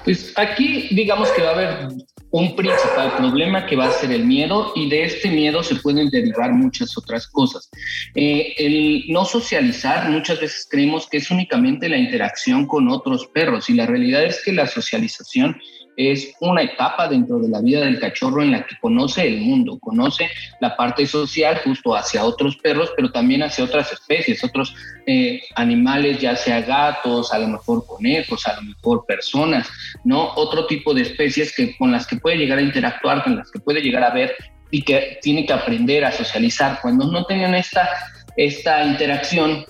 Pues 0.04 0.34
aquí 0.36 0.90
digamos 0.94 1.30
que 1.30 1.42
va 1.42 1.52
a 1.52 1.54
haber 1.54 1.88
un 2.32 2.56
principal 2.56 3.16
problema 3.16 3.66
que 3.66 3.76
va 3.76 3.88
a 3.88 3.92
ser 3.92 4.12
el 4.12 4.26
miedo 4.26 4.74
y 4.76 4.90
de 4.90 5.04
este 5.06 5.30
miedo 5.30 5.64
se 5.64 5.76
pueden 5.76 6.10
derivar 6.10 6.52
muchas 6.52 6.98
otras 6.98 7.28
cosas. 7.28 7.70
Eh, 8.14 8.54
el 8.58 9.06
no 9.08 9.26
socializar, 9.26 10.10
muchas 10.10 10.42
veces 10.42 10.68
creemos 10.70 11.08
que 11.08 11.18
es 11.18 11.32
únicamente 11.32 11.88
la 11.88 11.98
interacción 11.98 12.66
con 12.66 12.90
otros 12.90 13.28
perros 13.28 13.70
y 13.70 13.74
la 13.74 13.86
realidad 13.86 14.26
es 14.26 14.42
que 14.44 14.52
la 14.52 14.68
socialización 14.68 15.58
es 15.98 16.34
una 16.40 16.62
etapa 16.62 17.08
dentro 17.08 17.40
de 17.40 17.50
la 17.50 17.62
vida 17.62 17.82
del 17.82 18.00
cachorro 18.00 18.42
en 18.42 18.52
la 18.52 18.66
que 18.66 18.76
conoce 18.80 19.28
el 19.28 19.42
mundo, 19.42 19.80
conoce 19.80 20.30
la 20.60 20.76
parte 20.76 21.06
social 21.06 21.60
justo 21.64 21.96
hacia 21.96 22.24
otros 22.24 22.58
perros, 22.58 22.92
pero 22.96 23.12
también 23.12 23.44
hacia 23.44 23.64
otras 23.64 23.92
especies, 23.92 24.44
otros 24.44 24.76
eh, 25.06 25.42
animales, 25.56 26.20
ya 26.20 26.36
sea 26.36 26.62
gatos, 26.62 27.34
a 27.34 27.40
lo 27.40 27.48
mejor 27.48 27.86
conejos, 27.86 28.46
a 28.48 28.56
lo 28.56 28.64
mejor 28.64 29.06
personas, 29.06 29.70
¿no? 30.04 30.32
Otro 30.36 30.66
tipo 30.68 30.94
de 30.94 31.04
especies 31.04 31.56
que, 31.56 31.76
con 31.78 31.92
las 31.92 32.08
que 32.08 32.18
puede 32.18 32.38
llegar 32.38 32.58
a 32.60 32.64
interactuar, 32.64 33.24
con 33.24 33.38
las 33.38 33.52
que 33.52 33.60
puede 33.60 33.82
llegar 33.82 34.04
a 34.04 34.12
ver 34.12 34.36
y 34.72 34.82
que 34.82 35.20
tiene 35.22 35.46
que 35.46 35.54
aprender 35.54 36.04
a 36.04 36.12
socializar. 36.12 36.80
Cuando 36.82 37.10
no 37.10 37.26
tengan 37.26 37.56
esta, 37.56 37.88
esta 38.36 38.84
interacción, 38.86 39.66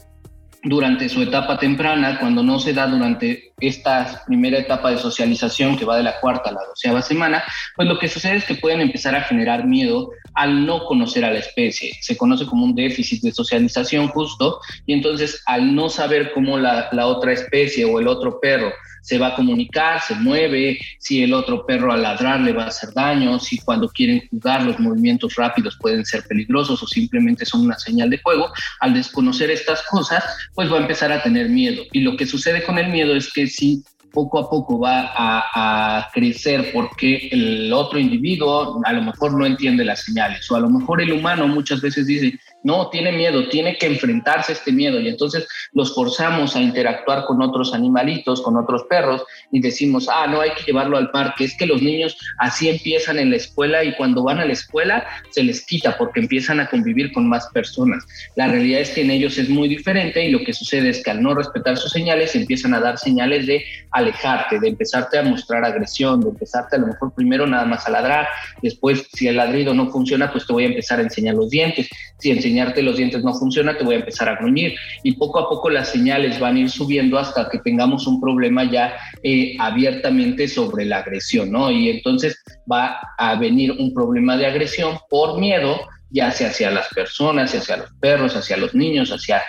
durante 0.65 1.07
su 1.07 1.21
etapa 1.21 1.57
temprana, 1.59 2.19
cuando 2.19 2.43
no 2.43 2.59
se 2.59 2.73
da 2.73 2.87
durante 2.87 3.53
esta 3.59 4.23
primera 4.25 4.59
etapa 4.59 4.91
de 4.91 4.97
socialización 4.97 5.77
que 5.77 5.85
va 5.85 5.97
de 5.97 6.03
la 6.03 6.19
cuarta 6.19 6.49
a 6.49 6.53
la 6.53 6.65
doceava 6.65 7.01
semana, 7.01 7.43
pues 7.75 7.87
lo 7.87 7.97
que 7.97 8.09
sucede 8.09 8.37
es 8.37 8.45
que 8.45 8.55
pueden 8.55 8.81
empezar 8.81 9.15
a 9.15 9.21
generar 9.21 9.65
miedo 9.65 10.09
al 10.33 10.65
no 10.65 10.85
conocer 10.85 11.23
a 11.23 11.31
la 11.31 11.39
especie. 11.39 11.93
Se 12.01 12.17
conoce 12.17 12.45
como 12.45 12.65
un 12.65 12.75
déficit 12.75 13.21
de 13.21 13.31
socialización 13.31 14.09
justo 14.09 14.59
y 14.85 14.93
entonces 14.93 15.41
al 15.45 15.73
no 15.73 15.89
saber 15.89 16.31
cómo 16.33 16.57
la, 16.57 16.89
la 16.91 17.07
otra 17.07 17.31
especie 17.31 17.85
o 17.85 17.99
el 17.99 18.07
otro 18.07 18.39
perro 18.39 18.71
se 19.05 19.19
va 19.19 19.27
a 19.27 19.35
comunicar, 19.35 20.01
se 20.01 20.15
mueve, 20.15 20.79
si 20.97 21.21
el 21.21 21.31
otro 21.35 21.63
perro 21.63 21.93
al 21.93 22.01
ladrar 22.01 22.39
le 22.41 22.53
va 22.53 22.63
a 22.63 22.67
hacer 22.69 22.91
daño, 22.91 23.39
si 23.39 23.59
cuando 23.59 23.87
quieren 23.87 24.27
jugar 24.31 24.63
los 24.63 24.79
movimientos 24.79 25.35
rápidos 25.35 25.77
pueden 25.79 26.03
ser 26.03 26.23
peligrosos 26.23 26.81
o 26.81 26.87
simplemente 26.87 27.45
son 27.45 27.61
una 27.61 27.77
señal 27.77 28.09
de 28.09 28.17
juego, 28.17 28.51
al 28.79 28.95
desconocer 28.95 29.51
estas 29.51 29.83
cosas, 29.83 30.23
pues 30.55 30.71
va 30.71 30.77
a 30.77 30.81
empezar 30.81 31.11
a 31.11 31.21
tener 31.21 31.49
miedo. 31.49 31.83
Y 31.91 31.99
lo 31.99 32.17
que 32.17 32.25
sucede 32.25 32.63
con 32.63 32.79
el 32.79 32.89
miedo 32.89 33.15
es 33.15 33.31
que 33.31 33.44
si 33.47 33.83
poco 34.15 34.39
a 34.39 34.49
poco 34.49 34.79
va 34.79 35.11
a, 35.13 36.09
crecer 36.13 36.71
porque 36.73 37.27
el 37.31 37.73
otro 37.73 37.99
individuo 37.99 38.79
a 38.85 38.93
lo 38.93 39.01
mejor 39.01 39.33
no 39.33 39.45
entiende 39.45 39.83
las 39.83 40.03
señales 40.05 40.49
o 40.49 40.55
a 40.55 40.61
lo 40.61 40.69
mejor 40.69 41.01
el 41.01 41.11
humano 41.11 41.47
muchas 41.47 41.81
veces 41.81 42.07
dice, 42.07 42.39
no, 42.65 42.89
tiene 42.89 43.11
miedo, 43.11 43.47
tiene 43.47 43.77
que 43.77 43.85
enfrentarse 43.85 44.51
a 44.51 44.55
este 44.55 44.71
miedo. 44.71 44.99
Y 44.99 45.07
entonces 45.07 45.47
los 45.71 45.93
forzamos 45.93 46.55
a 46.55 46.61
interactuar 46.61 47.25
con 47.25 47.39
otros 47.43 47.75
animalitos, 47.75 48.41
con 48.41 48.57
otros 48.57 48.85
perros 48.89 49.23
y 49.51 49.61
decimos, 49.61 50.09
ah, 50.11 50.25
no 50.25 50.41
hay 50.41 50.49
que 50.51 50.63
llevarlo 50.63 50.97
al 50.97 51.11
parque, 51.11 51.45
es 51.45 51.55
que 51.55 51.67
los 51.67 51.83
niños 51.83 52.17
así 52.39 52.67
empiezan 52.67 53.19
en 53.19 53.29
la 53.29 53.35
escuela 53.35 53.83
y 53.83 53.95
cuando 53.95 54.23
van 54.23 54.39
a 54.39 54.45
la 54.45 54.53
escuela 54.53 55.05
se 55.29 55.43
les 55.43 55.63
quita 55.63 55.95
porque 55.95 56.21
empiezan 56.21 56.59
a 56.59 56.67
convivir 56.67 57.13
con 57.13 57.29
más 57.29 57.47
personas. 57.53 58.03
La 58.35 58.47
realidad 58.47 58.81
es 58.81 58.89
que 58.89 59.01
en 59.01 59.11
ellos 59.11 59.37
es 59.37 59.47
muy 59.47 59.67
diferente 59.67 60.25
y 60.25 60.31
lo 60.31 60.39
que 60.39 60.53
sucede 60.53 60.89
es 60.89 61.03
que 61.03 61.11
al 61.11 61.21
no 61.21 61.35
respetar 61.35 61.77
sus 61.77 61.91
señales 61.91 62.35
empiezan 62.35 62.73
a 62.73 62.79
dar 62.79 62.97
señales 62.97 63.45
de 63.45 63.63
alejarte, 63.91 64.59
de 64.59 64.69
empezarte 64.69 65.19
a 65.19 65.23
mostrar 65.23 65.63
agresión, 65.63 66.19
de 66.21 66.29
empezarte 66.29 66.77
a 66.77 66.79
lo 66.79 66.87
mejor 66.87 67.13
primero 67.13 67.45
nada 67.45 67.65
más 67.65 67.85
a 67.85 67.91
ladrar, 67.91 68.27
después 68.63 69.07
si 69.13 69.27
el 69.27 69.37
ladrido 69.37 69.75
no 69.75 69.91
funciona, 69.91 70.31
pues 70.31 70.47
te 70.47 70.53
voy 70.53 70.63
a 70.63 70.67
empezar 70.67 70.97
a 70.97 71.03
enseñar 71.03 71.35
los 71.35 71.51
dientes, 71.51 71.87
si 72.17 72.31
enseñarte 72.55 72.81
los 72.81 72.97
dientes 72.97 73.23
no 73.23 73.33
funciona, 73.33 73.77
te 73.77 73.83
voy 73.83 73.95
a 73.95 73.99
empezar 73.99 74.29
a 74.29 74.35
gruñir. 74.35 74.75
Y 75.03 75.13
poco 75.13 75.39
a 75.39 75.49
poco 75.49 75.69
las 75.69 75.89
señales 75.89 76.39
van 76.39 76.55
a 76.55 76.59
ir 76.61 76.69
subiendo 76.69 77.19
hasta 77.19 77.49
que 77.49 77.59
tengamos 77.59 78.07
un 78.07 78.21
problema 78.21 78.69
ya 78.69 78.95
eh, 79.23 79.55
abiertamente 79.59 80.47
sobre 80.47 80.85
la 80.85 80.99
agresión, 80.99 81.51
¿no? 81.51 81.69
Y 81.69 81.89
entonces 81.89 82.41
va 82.71 82.99
a 83.17 83.35
venir 83.35 83.71
un 83.73 83.93
problema 83.93 84.37
de 84.37 84.47
agresión 84.47 84.97
por 85.09 85.39
miedo, 85.39 85.81
ya 86.09 86.31
sea 86.31 86.49
hacia 86.49 86.71
las 86.71 86.87
personas, 86.89 87.53
hacia 87.53 87.77
los 87.77 87.91
perros, 87.99 88.35
hacia 88.35 88.55
los 88.55 88.73
niños, 88.73 89.09
hacia 89.09 89.41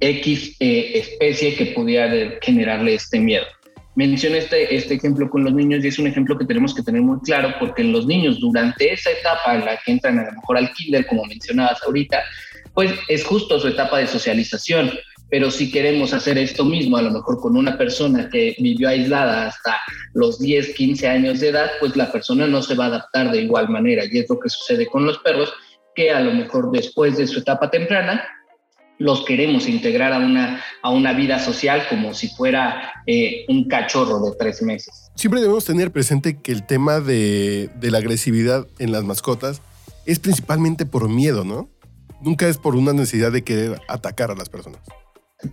X 0.00 0.56
eh, 0.58 0.92
especie 0.94 1.54
que 1.54 1.66
pudiera 1.66 2.38
generarle 2.42 2.94
este 2.94 3.20
miedo. 3.20 3.46
Menciono 3.98 4.36
este, 4.36 4.72
este 4.76 4.94
ejemplo 4.94 5.28
con 5.28 5.42
los 5.42 5.52
niños 5.52 5.84
y 5.84 5.88
es 5.88 5.98
un 5.98 6.06
ejemplo 6.06 6.38
que 6.38 6.44
tenemos 6.44 6.72
que 6.72 6.84
tener 6.84 7.02
muy 7.02 7.18
claro 7.22 7.52
porque 7.58 7.82
en 7.82 7.90
los 7.90 8.06
niños 8.06 8.38
durante 8.38 8.92
esa 8.92 9.10
etapa 9.10 9.56
en 9.56 9.64
la 9.64 9.76
que 9.76 9.90
entran 9.90 10.20
a 10.20 10.26
lo 10.26 10.32
mejor 10.34 10.56
al 10.56 10.72
kinder, 10.72 11.04
como 11.04 11.24
mencionabas 11.24 11.82
ahorita, 11.82 12.22
pues 12.74 12.92
es 13.08 13.24
justo 13.24 13.58
su 13.58 13.66
etapa 13.66 13.98
de 13.98 14.06
socialización. 14.06 14.92
Pero 15.30 15.50
si 15.50 15.72
queremos 15.72 16.14
hacer 16.14 16.38
esto 16.38 16.64
mismo, 16.64 16.96
a 16.96 17.02
lo 17.02 17.10
mejor 17.10 17.40
con 17.40 17.56
una 17.56 17.76
persona 17.76 18.28
que 18.30 18.54
vivió 18.60 18.88
aislada 18.88 19.48
hasta 19.48 19.80
los 20.14 20.38
10, 20.38 20.76
15 20.76 21.08
años 21.08 21.40
de 21.40 21.48
edad, 21.48 21.68
pues 21.80 21.96
la 21.96 22.12
persona 22.12 22.46
no 22.46 22.62
se 22.62 22.76
va 22.76 22.84
a 22.84 22.88
adaptar 22.88 23.32
de 23.32 23.42
igual 23.42 23.68
manera. 23.68 24.04
Y 24.08 24.16
es 24.16 24.30
lo 24.30 24.38
que 24.38 24.48
sucede 24.48 24.86
con 24.86 25.06
los 25.06 25.18
perros, 25.18 25.52
que 25.96 26.12
a 26.12 26.20
lo 26.20 26.32
mejor 26.32 26.70
después 26.70 27.16
de 27.16 27.26
su 27.26 27.40
etapa 27.40 27.68
temprana, 27.68 28.22
los 28.98 29.24
queremos 29.24 29.68
integrar 29.68 30.12
a 30.12 30.18
una, 30.18 30.62
a 30.82 30.90
una 30.90 31.12
vida 31.12 31.38
social 31.38 31.86
como 31.88 32.14
si 32.14 32.28
fuera 32.28 32.92
eh, 33.06 33.44
un 33.48 33.68
cachorro 33.68 34.20
de 34.20 34.36
tres 34.38 34.62
meses. 34.62 35.10
Siempre 35.14 35.40
debemos 35.40 35.64
tener 35.64 35.90
presente 35.92 36.38
que 36.38 36.52
el 36.52 36.66
tema 36.66 37.00
de, 37.00 37.70
de 37.76 37.90
la 37.90 37.98
agresividad 37.98 38.66
en 38.78 38.92
las 38.92 39.04
mascotas 39.04 39.62
es 40.06 40.18
principalmente 40.18 40.86
por 40.86 41.08
miedo, 41.08 41.44
¿no? 41.44 41.68
Nunca 42.20 42.48
es 42.48 42.58
por 42.58 42.74
una 42.74 42.92
necesidad 42.92 43.30
de 43.30 43.44
querer 43.44 43.80
atacar 43.88 44.30
a 44.30 44.34
las 44.34 44.48
personas. 44.48 44.80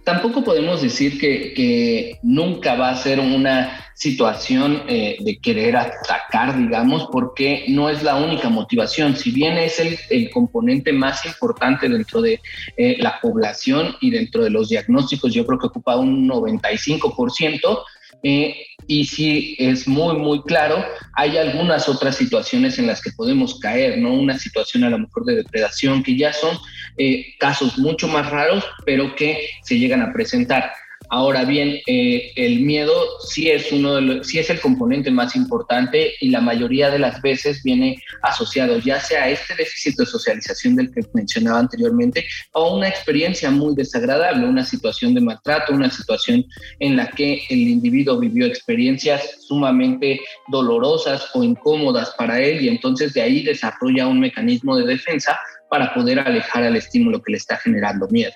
Tampoco 0.04 0.44
podemos 0.44 0.82
decir 0.82 1.20
que, 1.20 1.54
que 1.54 2.20
nunca 2.24 2.75
va 2.75 2.89
a 2.89 2.98
ser 2.98 3.20
una 3.20 3.86
situación 3.96 4.84
eh, 4.88 5.15
de 5.22 5.38
querer 5.38 5.77
atacar, 5.77 6.58
digamos, 6.58 7.08
porque 7.12 7.65
no 7.70 7.89
es 7.89 8.04
la 8.04 8.18
única 8.18 8.50
motivación. 8.50 9.15
Si 9.15 9.32
bien 9.32 9.58
es 9.58 9.80
el, 9.80 10.30
componente 10.32 10.92
más 10.92 11.25
importante 11.25 11.88
dentro 11.88 12.22
de 12.22 12.42
eh, 12.75 12.98
la 13.00 13.20
población 13.22 13.96
y 14.01 14.12
dentro 14.12 14.44
de 14.44 14.50
los 14.50 14.70
diagnósticos, 14.70 15.34
yo 15.34 15.46
creo 15.46 15.60
que 15.60 15.68
ocupa 15.68 15.96
un 15.96 16.27
95%, 16.27 17.84
eh, 18.27 18.55
y 18.88 19.05
si 19.05 19.55
es 19.60 19.88
muy, 19.88 20.17
muy 20.17 20.41
claro, 20.41 20.84
hay 21.13 21.38
algunas 21.38 21.88
otras 21.88 22.15
situaciones 22.15 22.79
en 22.79 22.88
las 22.88 23.00
que 23.00 23.12
podemos 23.12 23.60
caer, 23.60 24.00
¿no? 24.00 24.15
Una 24.15 24.39
situación 24.39 24.84
a 24.84 24.89
lo 24.89 24.98
mejor 24.98 25.25
de 25.25 25.36
depredación 25.36 26.01
que 26.01 26.17
ya 26.17 26.34
son 26.34 26.58
eh, 26.98 27.36
casos 27.39 27.77
mucho 27.77 28.08
más 28.08 28.27
raros, 28.32 28.65
pero 28.84 29.15
que 29.15 29.48
se 29.62 29.77
llegan 29.77 30.01
a 30.01 30.12
presentar. 30.12 30.72
Ahora 31.10 31.46
bien, 31.46 31.80
eh, 31.88 32.32
el 32.36 32.62
miedo 32.62 32.94
sí 33.28 33.50
es 33.50 33.72
uno 33.72 33.96
de 33.96 34.02
los, 34.02 34.28
sí 34.28 34.40
es 34.40 34.50
el 34.50 34.60
componente 34.60 35.12
más 35.12 35.36
importante 35.36 36.14
y 36.20 36.30
la 36.30 36.42
mayoría 36.42 36.90
de 36.90 37.00
las 37.00 37.22
veces 37.22 37.62
viene 37.64 37.98
asociado 38.22 38.80
ya 38.80 39.00
sea 39.00 39.24
a 39.24 39.30
este 39.30 39.56
déficit 39.56 39.98
de 39.98 40.06
socialización 40.06 40.76
del 40.76 40.92
que 40.92 41.02
mencionaba 41.14 41.60
anteriormente 41.60 42.26
o 42.54 42.78
una 42.78 42.90
experiencia 42.90 43.52
muy 43.52 43.76
desagradable, 43.76 44.48
una 44.48 44.66
situación 44.66 45.14
de 45.14 45.22
maltrato, 45.22 45.74
una 45.74 45.90
situación 45.90 46.44
en 46.80 46.96
la 46.96 47.10
que 47.12 47.44
el 47.50 47.60
individuo 47.60 48.20
vivió 48.20 48.46
experiencias 48.46 49.46
sumamente 49.48 50.20
dolorosas 50.48 51.30
o 51.34 51.44
incómodas 51.44 52.12
para 52.18 52.42
él 52.42 52.64
y 52.64 52.70
entonces 52.70 53.14
de 53.14 53.22
ahí 53.22 53.44
desarrolla 53.44 54.08
un 54.08 54.20
mecanismo 54.20 54.76
de 54.76 54.86
defensa 54.86 55.38
para 55.70 55.94
poder 55.94 56.20
alejar 56.20 56.64
al 56.64 56.76
estímulo 56.76 57.22
que 57.22 57.32
le 57.32 57.38
está 57.38 57.58
generando 57.58 58.08
miedo. 58.10 58.34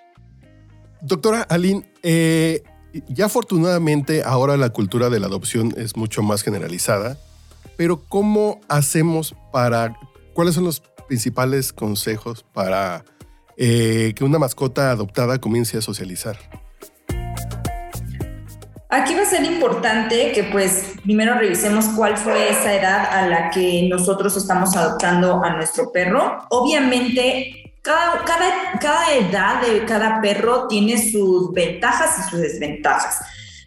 Doctora 1.01 1.44
Aline, 1.44 1.89
eh, 2.03 2.62
ya 3.08 3.25
afortunadamente 3.25 4.24
ahora 4.24 4.58
la 4.58 4.70
cultura 4.70 5.10
de 5.10 5.20
la 5.20 5.27
adopción 5.27 5.74
es 5.77 5.96
mucho 5.96 6.24
más 6.24 6.44
generalizada, 6.44 7.18
pero 7.77 8.01
¿cómo 8.08 8.60
hacemos 8.68 9.36
para, 9.51 9.98
cuáles 10.34 10.56
son 10.56 10.65
los 10.65 10.82
principales 11.08 11.72
consejos 11.72 12.46
para 12.53 13.06
eh, 13.58 14.13
que 14.15 14.24
una 14.24 14.39
mascota 14.39 14.91
adoptada 14.91 15.39
comience 15.39 15.77
a 15.77 15.82
socializar? 15.82 16.38
Aquí 18.91 19.13
va 19.13 19.22
a 19.22 19.25
ser 19.25 19.44
importante 19.44 20.32
que 20.32 20.44
pues 20.46 20.96
primero 21.03 21.36
revisemos 21.36 21.86
cuál 21.89 22.18
fue 22.18 22.50
esa 22.50 22.74
edad 22.74 23.06
a 23.06 23.27
la 23.27 23.51
que 23.51 23.88
nosotros 23.88 24.36
estamos 24.36 24.75
adoptando 24.75 25.44
a 25.44 25.56
nuestro 25.56 25.91
perro. 25.91 26.39
Obviamente 26.50 27.69
cada, 27.81 28.24
cada, 28.79 29.13
edad 29.13 29.62
de 29.62 29.86
cada 29.86 30.21
perro 30.21 30.67
tiene 30.67 30.98
sus 31.12 31.53
ventajas 31.53 32.19
y 32.19 32.29
sus 32.29 32.39
desventajas. 32.39 33.19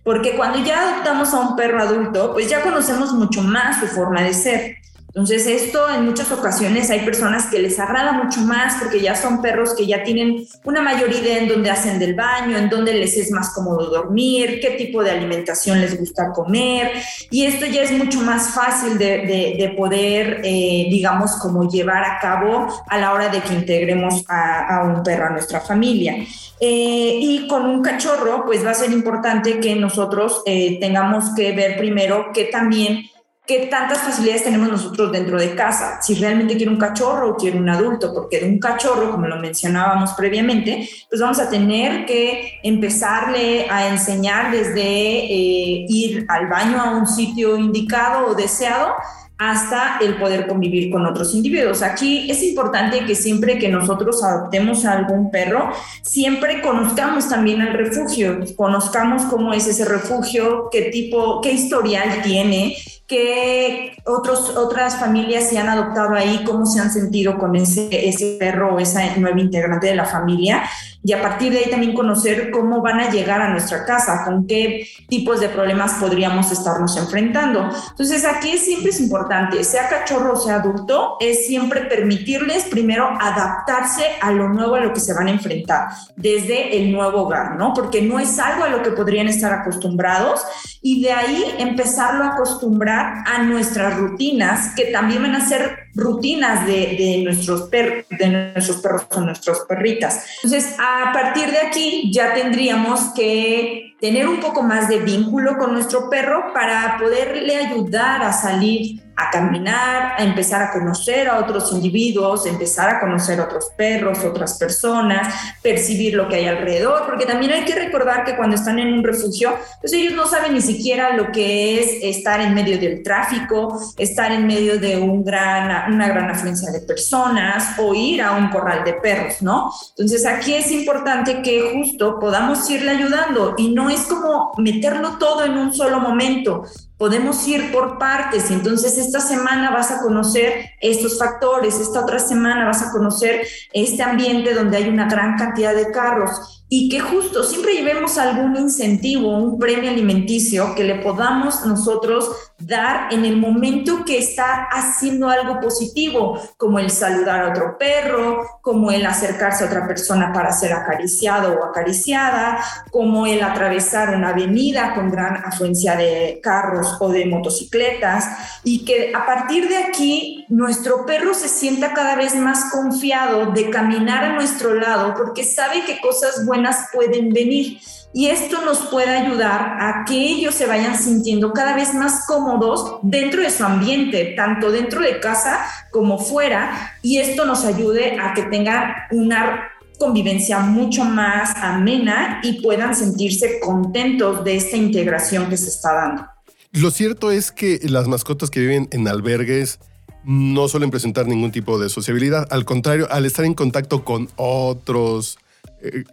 Porque 0.05 0.37
cuando 0.37 0.59
ya 0.59 0.91
adoptamos 0.91 1.33
a 1.33 1.41
un 1.41 1.57
perro 1.57 1.81
adulto, 1.81 2.33
pues 2.33 2.49
ya 2.49 2.63
conocemos 2.63 3.13
mucho 3.13 3.43
más 3.43 3.81
su 3.81 3.87
forma 3.87 4.23
de 4.23 4.35
ser. 4.35 4.77
Entonces, 5.15 5.47
esto 5.47 5.91
en 5.91 6.07
muchas 6.07 6.33
ocasiones 6.33 6.89
hay 6.89 7.01
personas 7.01 7.49
que 7.49 7.59
les 7.59 7.79
agrada 7.79 8.13
mucho 8.13 8.41
más 8.41 8.77
porque 8.81 8.99
ya 8.99 9.15
son 9.15 9.43
perros 9.43 9.75
que 9.75 9.87
ya 9.87 10.03
tienen 10.05 10.47
una 10.65 10.81
mayor 10.81 11.13
idea 11.13 11.37
en 11.37 11.49
dónde 11.49 11.71
hacen 11.71 11.99
del 11.99 12.15
baño, 12.15 12.57
en 12.57 12.71
dónde 12.71 12.95
les 12.95 13.19
es 13.19 13.31
más 13.31 13.51
cómodo 13.51 13.91
dormir, 13.91 14.59
qué 14.63 14.71
tipo 14.71 15.03
de 15.03 15.11
alimentación 15.11 15.83
les 15.83 15.99
gusta 15.99 16.33
comer. 16.33 16.93
Y 17.31 17.45
esto 17.45 17.67
ya 17.67 17.83
es 17.83 17.93
mucho 17.93 18.23
más 18.23 18.55
fácil 18.55 18.97
de, 18.97 19.75
poder, 19.77 20.41
eh, 20.45 20.87
digamos, 20.89 21.33
como 21.33 21.69
llevar 21.69 22.05
a 22.05 22.19
cabo 22.19 22.69
a 22.89 22.99
la 22.99 23.13
hora 23.13 23.29
de 23.29 23.41
que 23.41 23.53
integremos 23.53 24.25
a, 24.29 24.83
un 24.83 25.03
perro 25.03 25.27
a 25.27 25.31
nuestra 25.31 25.61
familia. 25.61 26.17
Eh, 26.59 27.19
y 27.21 27.47
con 27.49 27.67
un 27.67 27.83
cachorro, 27.83 28.45
pues 28.47 28.65
va 28.65 28.71
a 28.71 28.75
ser 28.75 28.93
importante 28.93 29.61
que 29.61 29.75
nosotros 29.75 30.43
eh, 30.47 30.79
tengamos 30.81 31.35
que 31.35 31.53
ver 31.53 31.77
primero 31.77 32.31
que 32.33 32.45
también 32.45 33.11
qué 33.47 33.67
tantas 33.67 33.99
facilidades 33.99 34.45
tenemos 34.45 34.69
nosotros 34.69 35.11
dentro 35.11 35.39
de 35.39 35.55
casa, 35.55 36.01
si 36.01 36.15
realmente 36.15 36.57
quiere 36.57 36.71
un 36.71 36.79
cachorro 36.79 37.31
o 37.31 37.37
quiere 37.37 37.59
un 37.59 37.69
adulto, 37.69 38.15
porque 38.15 38.39
de 38.41 38.49
un 38.49 38.59
cachorro, 38.61 39.11
como 39.11 39.27
lo 39.27 39.37
mencionábamos 39.37 40.13
previamente, 40.13 40.89
pues 41.09 41.21
vamos 41.21 41.41
a 41.41 41.51
tener 41.51 42.07
que 42.07 42.61
empezarle 42.63 43.69
a 43.69 43.89
enseñar 43.89 44.53
desde 44.53 44.81
eh, 44.81 45.87
ir 45.89 46.25
al 46.29 46.49
baño 46.49 46.81
a 46.81 46.91
un 46.97 47.07
sitio 47.07 47.57
indicado 47.57 48.29
o 48.29 48.35
deseado 48.35 48.95
hasta 49.39 49.99
el 50.01 50.19
poder 50.19 50.47
convivir 50.47 50.89
con 50.93 51.05
otros 51.05 51.35
individuos. 51.35 51.83
Aquí 51.83 52.31
es 52.31 52.45
importante 52.45 53.05
que 53.05 53.17
siempre 53.17 53.59
que 53.59 53.69
nosotros 53.69 54.23
adoptemos 54.23 54.85
a 54.85 54.93
algún 54.93 55.33
perro, 55.33 55.73
siempre 56.03 56.63
conozcamos 56.63 57.29
también 57.29 57.61
el 57.61 57.73
refugio, 57.73 58.39
conozcamos 58.57 59.23
cómo 59.25 59.53
es 59.53 59.67
ese 59.67 59.85
refugio, 59.85 60.69
qué 60.71 60.83
tipo, 60.93 61.41
qué 61.41 61.51
historial 61.51 62.23
tiene, 62.23 62.77
qué 63.13 63.93
otros, 64.07 64.57
otras 64.57 64.97
familias 64.97 65.51
se 65.51 65.59
han 65.59 65.69
adoptado 65.69 66.15
ahí, 66.15 66.43
cómo 66.47 66.65
se 66.65 66.81
han 66.81 66.91
sentido 66.91 67.37
con 67.37 67.55
ese, 67.55 68.09
ese 68.09 68.37
perro 68.41 68.75
o 68.75 68.79
esa 68.79 69.17
nueva 69.17 69.39
integrante 69.39 69.89
de 69.89 69.95
la 69.95 70.07
familia 70.07 70.63
y 71.05 71.13
a 71.13 71.21
partir 71.21 71.53
de 71.53 71.59
ahí 71.59 71.71
también 71.71 71.95
conocer 71.95 72.51
cómo 72.51 72.81
van 72.81 73.01
a 73.01 73.11
llegar 73.11 73.41
a 73.41 73.51
nuestra 73.51 73.85
casa, 73.85 74.23
con 74.25 74.47
qué 74.47 74.87
tipos 75.09 75.41
de 75.41 75.49
problemas 75.49 75.95
podríamos 75.95 76.51
estarnos 76.53 76.97
enfrentando. 76.97 77.69
Entonces 77.91 78.25
aquí 78.25 78.57
siempre 78.59 78.91
es 78.91 79.01
importante, 79.01 79.65
sea 79.65 79.89
cachorro 79.89 80.35
o 80.35 80.37
sea 80.37 80.57
adulto, 80.57 81.17
es 81.21 81.47
siempre 81.47 81.83
permitirles 81.83 82.65
primero 82.65 83.09
adaptarse 83.21 84.05
a 84.21 84.31
lo 84.31 84.49
nuevo 84.49 84.77
a 84.77 84.81
lo 84.81 84.93
que 84.93 85.01
se 85.01 85.15
van 85.15 85.27
a 85.27 85.33
enfrentar 85.33 85.89
desde 86.17 86.77
el 86.79 86.93
nuevo 86.93 87.23
hogar, 87.23 87.57
¿no? 87.57 87.75
Porque 87.75 88.03
no 88.03 88.19
es 88.19 88.39
algo 88.39 88.65
a 88.65 88.69
lo 88.69 88.83
que 88.83 88.91
podrían 88.91 89.29
estar 89.29 89.53
acostumbrados 89.53 90.43
y 90.81 91.03
de 91.03 91.13
ahí 91.13 91.45
empezarlo 91.59 92.25
a 92.25 92.29
acostumbrar 92.29 93.25
a 93.27 93.43
nuestras 93.43 93.97
rutinas 93.97 94.75
que 94.75 94.87
también 94.87 95.23
van 95.23 95.35
a 95.35 95.47
ser 95.47 95.83
rutinas 95.95 96.67
de, 96.67 97.23
nuestros, 97.25 97.63
per, 97.63 98.07
de 98.09 98.29
nuestros 98.55 98.79
perros 98.79 99.07
o 99.11 99.21
nuestras 99.21 99.61
perritas. 99.61 100.25
Entonces, 100.43 100.75
a 100.79 101.13
partir 101.13 101.51
de 101.51 101.59
aquí 101.59 102.11
ya 102.13 102.35
tendríamos 102.35 103.13
que 103.15 103.95
tener 104.01 104.27
un 104.27 104.41
poco 104.41 104.63
más 104.63 104.89
de 104.89 104.99
vínculo 104.99 105.57
con 105.59 105.73
nuestro 105.75 106.09
perro 106.09 106.53
para 106.53 106.97
poderle 106.99 107.57
ayudar 107.57 108.23
a 108.23 108.33
salir 108.33 109.02
a 109.17 109.31
caminar, 109.31 110.15
a 110.19 110.25
empezar 110.25 110.63
a 110.63 110.73
conocer 110.73 111.29
a 111.29 111.39
otros 111.39 111.73
individuos, 111.73 112.47
empezar 112.47 112.89
a 112.89 113.01
conocer 113.01 113.41
otros 113.41 113.67
perros, 113.77 114.25
otras 114.25 114.59
personas, 114.59 115.35
percibir 115.63 116.15
lo 116.15 116.29
que 116.29 116.37
hay 116.37 116.47
alrededor, 116.47 117.05
porque 117.07 117.27
también 117.27 117.53
hay 117.53 117.65
que 117.65 117.75
recordar 117.75 118.25
que 118.25 118.37
cuando 118.37 118.57
están 118.57 118.79
en 118.79 118.93
un 118.93 119.05
refugio, 119.05 119.55
pues 119.81 119.93
ellos 119.93 120.15
no 120.15 120.27
saben 120.27 120.55
ni 120.55 120.63
siquiera 120.63 121.15
lo 121.17 121.31
que 121.31 121.81
es 121.81 122.17
estar 122.17 122.41
en 122.41 122.55
medio 122.55 122.79
del 122.79 123.03
tráfico, 123.03 123.79
estar 123.99 124.33
en 124.33 124.47
medio 124.47 124.79
de 124.79 124.97
un 124.97 125.25
gran, 125.25 125.93
una 125.93 126.09
gran 126.09 126.31
afluencia 126.31 126.71
de 126.71 126.81
personas 126.81 127.79
o 127.79 127.95
ir 127.95 128.23
a 128.23 128.33
un 128.33 128.49
corral 128.49 128.85
de 128.85 128.95
perros, 128.95 129.43
¿no? 129.43 129.73
Entonces 129.91 130.27
aquí 130.27 130.55
es 130.55 130.71
importante 130.71 131.43
que 131.43 131.73
justo 131.75 132.19
podamos 132.19 132.69
irle 132.71 132.91
ayudando 132.91 133.55
y 133.59 133.75
no 133.75 133.91
es 133.91 134.03
como 134.03 134.53
meterlo 134.59 135.19
todo 135.19 135.45
en 135.45 135.53
un 135.53 135.75
solo 135.75 136.01
momento, 136.01 136.65
podemos 136.97 137.47
ir 137.49 137.73
por 137.73 137.99
partes. 137.99 138.51
Entonces 138.51 138.97
esta 138.99 139.21
semana 139.21 139.71
vas 139.71 139.91
a 139.91 140.01
conocer 140.01 140.71
estos 140.81 141.19
factores, 141.19 141.81
esta 141.81 142.01
otra 142.01 142.19
semana 142.19 142.65
vas 142.65 142.83
a 142.83 142.93
conocer 142.93 143.47
este 143.73 144.03
ambiente 144.03 144.55
donde 144.55 144.77
hay 144.77 144.89
una 144.89 145.09
gran 145.09 145.37
cantidad 145.37 145.75
de 145.75 145.91
carros 145.91 146.62
y 146.75 146.89
que 146.89 147.01
justo 147.01 147.45
siempre 147.45 147.75
llevemos 147.75 148.17
algún 148.17 148.57
incentivo, 148.57 149.37
un 149.37 149.59
premio 149.59 149.91
alimenticio 149.91 150.75
que 150.75 150.85
le 150.85 150.95
podamos 151.01 151.67
nosotros 151.67 152.31
dar 152.59 153.13
en 153.13 153.27
el 153.27 153.37
momento 153.37 154.07
que 154.07 154.17
está 154.17 154.69
haciendo 154.73 155.29
algo 155.29 155.61
positivo, 155.61 156.41
como 156.57 156.79
el 156.79 156.89
saludar 156.89 157.43
a 157.43 157.51
otro 157.51 157.77
perro, 157.79 158.61
como 158.63 158.91
el 158.91 159.05
acercarse 159.05 159.65
a 159.65 159.67
otra 159.67 159.87
persona 159.87 160.33
para 160.33 160.51
ser 160.51 160.73
acariciado 160.73 161.59
o 161.61 161.63
acariciada, 161.63 162.65
como 162.91 163.27
el 163.27 163.43
atravesar 163.43 164.17
una 164.17 164.31
avenida 164.31 164.95
con 164.95 165.11
gran 165.11 165.45
afluencia 165.45 165.95
de 165.95 166.41
carros 166.43 166.97
o 167.01 167.11
de 167.11 167.27
motocicletas, 167.27 168.61
y 168.65 168.87
que 168.87 169.13
a 169.15 169.27
partir 169.27 169.69
de 169.69 169.77
aquí 169.77 170.42
nuestro 170.53 171.07
perro 171.07 171.33
se 171.33 171.49
sienta 171.49 171.95
cada 171.95 172.15
vez 172.15 172.35
más 172.35 172.71
confiado 172.71 173.53
de 173.53 173.71
caminar 173.71 174.23
a 174.23 174.35
nuestro 174.35 174.75
lado 174.75 175.15
porque 175.17 175.45
sabe 175.45 175.83
que 175.87 175.99
cosas 175.99 176.45
buenas 176.45 176.89
pueden 176.93 177.31
venir. 177.31 177.79
Y 178.13 178.27
esto 178.27 178.63
nos 178.63 178.81
puede 178.89 179.09
ayudar 179.09 179.79
a 179.81 180.05
que 180.07 180.15
ellos 180.15 180.55
se 180.55 180.67
vayan 180.67 180.99
sintiendo 180.99 181.55
cada 181.55 181.75
vez 181.75 181.95
más 181.95 182.27
cómodos 182.27 182.99
dentro 183.01 183.41
de 183.41 183.49
su 183.49 183.65
ambiente, 183.65 184.35
tanto 184.37 184.71
dentro 184.71 185.01
de 185.01 185.21
casa 185.21 185.65
como 185.91 186.19
fuera, 186.19 186.99
y 187.01 187.17
esto 187.17 187.47
nos 187.47 187.65
ayude 187.65 188.21
a 188.21 188.35
que 188.35 188.43
tengan 188.43 188.93
una 189.11 189.71
convivencia 189.99 190.59
mucho 190.59 191.05
más 191.05 191.57
amena 191.57 192.43
y 192.43 192.61
puedan 192.61 192.95
sentirse 192.95 193.59
contentos 193.59 194.45
de 194.45 194.57
esta 194.57 194.77
integración 194.77 195.49
que 195.49 195.57
se 195.57 195.71
está 195.71 195.95
dando. 195.95 196.27
Lo 196.73 196.91
cierto 196.91 197.31
es 197.31 197.53
que 197.53 197.81
las 197.85 198.07
mascotas 198.07 198.51
que 198.51 198.61
viven 198.61 198.89
en 198.91 199.09
albergues 199.09 199.79
no 200.25 200.69
suelen 200.69 200.91
presentar 200.91 201.27
ningún 201.27 201.53
tipo 201.53 201.79
de 201.79 201.89
sociabilidad. 201.89 202.47
Al 202.51 202.65
contrario, 202.65 203.09
al 203.11 203.27
estar 203.27 203.45
en 203.45 203.55
contacto 203.55 204.05
con 204.05 204.29
otros 204.37 205.39
eh, 205.81 206.05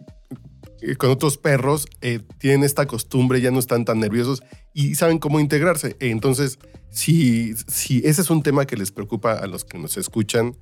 eh, 0.82 0.96
con 0.96 1.10
otros 1.10 1.36
perros 1.36 1.86
eh, 2.00 2.20
tienen 2.38 2.64
esta 2.64 2.86
costumbre, 2.86 3.40
ya 3.40 3.50
no 3.50 3.58
están 3.58 3.84
tan 3.84 4.00
nerviosos 4.00 4.42
y 4.72 4.94
saben 4.94 5.18
cómo 5.18 5.40
integrarse. 5.40 5.96
Entonces, 6.00 6.58
si, 6.90 7.54
si 7.66 7.98
ese 7.98 8.22
es 8.22 8.30
un 8.30 8.42
tema 8.42 8.66
que 8.66 8.76
les 8.76 8.90
preocupa 8.90 9.34
a 9.34 9.46
los 9.46 9.64
que 9.64 9.78
nos 9.78 9.96
escuchan 9.98 10.56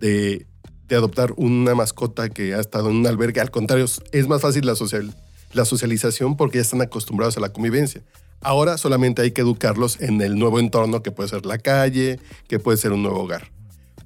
de, 0.00 0.46
de 0.88 0.96
adoptar 0.96 1.32
una 1.36 1.74
mascota 1.74 2.30
que 2.30 2.54
ha 2.54 2.60
estado 2.60 2.90
en 2.90 2.96
un 2.96 3.06
albergue, 3.06 3.40
al 3.40 3.50
contrario, 3.50 3.86
es 4.12 4.28
más 4.28 4.40
fácil 4.40 4.66
la, 4.66 4.74
social, 4.74 5.14
la 5.52 5.64
socialización 5.64 6.36
porque 6.36 6.58
ya 6.58 6.62
están 6.62 6.82
acostumbrados 6.82 7.36
a 7.36 7.40
la 7.40 7.52
convivencia. 7.52 8.02
Ahora 8.40 8.78
solamente 8.78 9.22
hay 9.22 9.32
que 9.32 9.42
educarlos 9.42 10.00
en 10.00 10.20
el 10.20 10.38
nuevo 10.38 10.60
entorno 10.60 11.02
que 11.02 11.10
puede 11.10 11.28
ser 11.28 11.44
la 11.44 11.58
calle, 11.58 12.18
que 12.48 12.58
puede 12.58 12.78
ser 12.78 12.92
un 12.92 13.02
nuevo 13.02 13.20
hogar. 13.20 13.50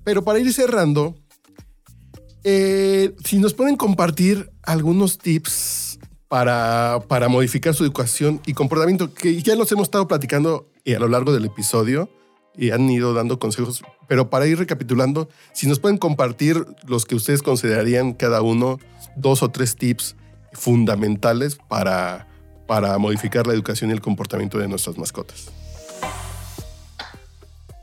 Pero 0.03 0.25
para 0.25 0.41
ir 0.41 0.53
cerrando, 0.53 1.15
eh, 2.43 3.15
si 3.25 3.39
nos 3.39 3.55
pueden 3.55 3.77
compartir 3.77 4.51
algunos 4.63 5.19
tips 5.19 5.99
para, 6.29 6.99
para 7.09 7.29
modificar 7.29 7.75
su 7.75 7.85
educación 7.85 8.41
y 8.45 8.55
comportamiento, 8.55 9.15
que 9.15 9.41
ya 9.41 9.55
los 9.55 9.71
hemos 9.73 9.85
estado 9.85 10.09
platicando 10.09 10.69
a 10.85 10.99
lo 10.99 11.09
largo 11.09 11.33
del 11.33 11.45
episodio 11.45 12.11
y 12.57 12.71
han 12.71 12.89
ido 12.91 13.15
dando 13.15 13.39
consejos, 13.39 13.83
pero 14.09 14.31
para 14.31 14.47
ir 14.47 14.59
recapitulando, 14.59 15.29
si 15.53 15.67
nos 15.67 15.79
pueden 15.79 15.99
compartir 15.99 16.67
los 16.87 17.05
que 17.07 17.15
ustedes 17.15 17.43
considerarían 17.43 18.13
cada 18.13 18.43
uno, 18.43 18.79
dos 19.17 19.43
o 19.43 19.51
tres 19.51 19.77
tips 19.77 20.17
fundamentales 20.53 21.57
para, 21.69 22.29
para 22.67 22.97
modificar 22.99 23.47
la 23.47 23.55
educación 23.55 23.91
y 23.91 23.93
el 23.93 24.01
comportamiento 24.01 24.59
de 24.59 24.69
nuestras 24.69 24.97
mascotas. 24.99 25.51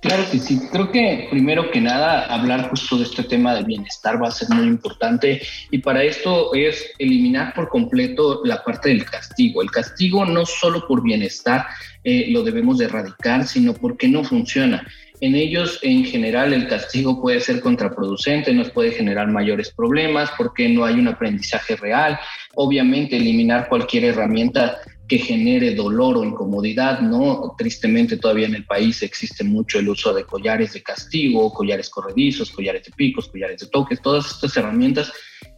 Claro 0.02 0.24
que 0.32 0.40
sí, 0.40 0.60
creo 0.72 0.92
que 0.92 1.28
primero 1.30 1.70
que 1.70 1.80
nada 1.80 2.26
hablar 2.26 2.70
justo 2.72 2.98
de 2.98 3.04
este 3.04 3.24
tema 3.24 3.54
de 3.54 3.64
bienestar 3.64 4.22
va 4.22 4.30
a 4.30 4.32
ser 4.32 4.50
muy 4.50 4.66
importante 4.66 5.44
y 5.70 5.78
para 5.78 6.04
esto 6.04 6.56
es 6.56 6.92
eliminar 6.98 7.54
por 7.54 7.70
completo 7.70 8.42
la 8.44 8.64
parte 8.64 8.90
del 8.90 9.06
castigo. 9.06 9.62
El 9.62 9.70
castigo 9.70 10.26
no 10.26 10.44
solo 10.48 10.88
por 10.88 11.04
bienestar 11.04 11.68
eh, 12.04 12.26
lo 12.32 12.42
debemos 12.42 12.80
de 12.80 12.86
erradicar, 12.86 13.46
sino 13.46 13.76
porque 13.76 14.08
no 14.08 14.24
funciona. 14.24 14.84
En 15.22 15.36
ellos, 15.36 15.80
en 15.84 16.04
general, 16.04 16.52
el 16.52 16.68
castigo 16.68 17.22
puede 17.22 17.40
ser 17.40 17.62
contraproducente, 17.62 18.54
nos 18.54 18.72
puede 18.72 18.92
generar 18.92 19.28
mayores 19.28 19.72
problemas 19.72 20.32
porque 20.36 20.68
no 20.68 20.84
hay 20.84 20.96
un 20.96 21.08
aprendizaje 21.08 21.76
real. 21.76 22.20
Obviamente, 22.56 23.18
eliminar 23.18 23.70
cualquier 23.70 24.06
herramienta 24.06 24.80
que 25.08 25.20
genere 25.20 25.76
dolor 25.76 26.18
o 26.18 26.24
incomodidad, 26.24 27.02
¿no? 27.02 27.54
Tristemente 27.58 28.18
todavía 28.18 28.48
en 28.48 28.56
el 28.56 28.66
país 28.66 29.04
existe 29.04 29.44
mucho 29.44 29.78
el 29.78 29.90
uso 29.90 30.14
de 30.14 30.24
collares 30.24 30.74
de 30.74 30.82
castigo, 30.82 31.54
collares 31.54 31.90
corredizos, 31.90 32.50
collares 32.50 32.86
de 32.86 32.92
picos, 32.94 33.28
collares 33.28 33.60
de 33.60 33.68
toques, 33.68 34.02
todas 34.02 34.26
estas 34.32 34.56
herramientas 34.58 35.12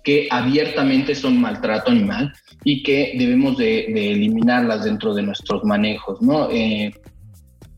que 0.04 0.28
abiertamente 0.30 1.16
son 1.16 1.40
maltrato 1.40 1.92
animal 1.92 2.34
y 2.64 2.84
que 2.84 3.14
debemos 3.18 3.58
de, 3.58 3.86
eliminarlas 3.86 4.84
dentro 4.84 5.14
de 5.14 5.22
nuestros 5.22 5.64
manejos, 5.64 6.22
¿no? 6.22 6.50
Eh, 6.52 6.92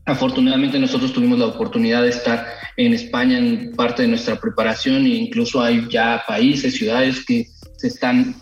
afortunadamente 0.06 0.78
nosotros 0.78 1.12
tuvimos 1.12 1.38
la 1.38 1.46
oportunidad 1.46 2.02
de 2.02 2.10
estar 2.10 2.46
en 2.76 2.94
España 2.94 3.38
en 3.38 3.74
parte 3.74 4.02
de 4.02 4.08
nuestra 4.08 4.36
preparación 4.36 5.04
e 5.04 5.10
incluso 5.10 5.60
hay 5.60 5.86
ya 5.90 6.22
países, 6.26 6.74
ciudades 6.74 7.24
que 7.24 7.48
se 7.76 7.88
están 7.88 8.34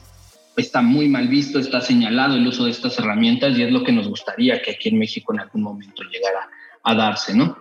está 0.56 0.82
muy 0.82 1.08
mal 1.08 1.26
visto, 1.26 1.58
está 1.58 1.80
señalado 1.80 2.36
el 2.36 2.46
uso 2.46 2.66
de 2.66 2.70
estas 2.70 2.96
herramientas 2.98 3.58
y 3.58 3.62
es 3.62 3.72
lo 3.72 3.82
que 3.82 3.90
nos 3.90 4.06
gustaría 4.06 4.62
que 4.62 4.72
aquí 4.72 4.88
en 4.88 4.98
México 4.98 5.32
en 5.34 5.40
algún 5.40 5.62
momento 5.62 6.02
llegara 6.04 6.48
a 6.84 6.94
darse, 6.94 7.34
¿no? 7.34 7.58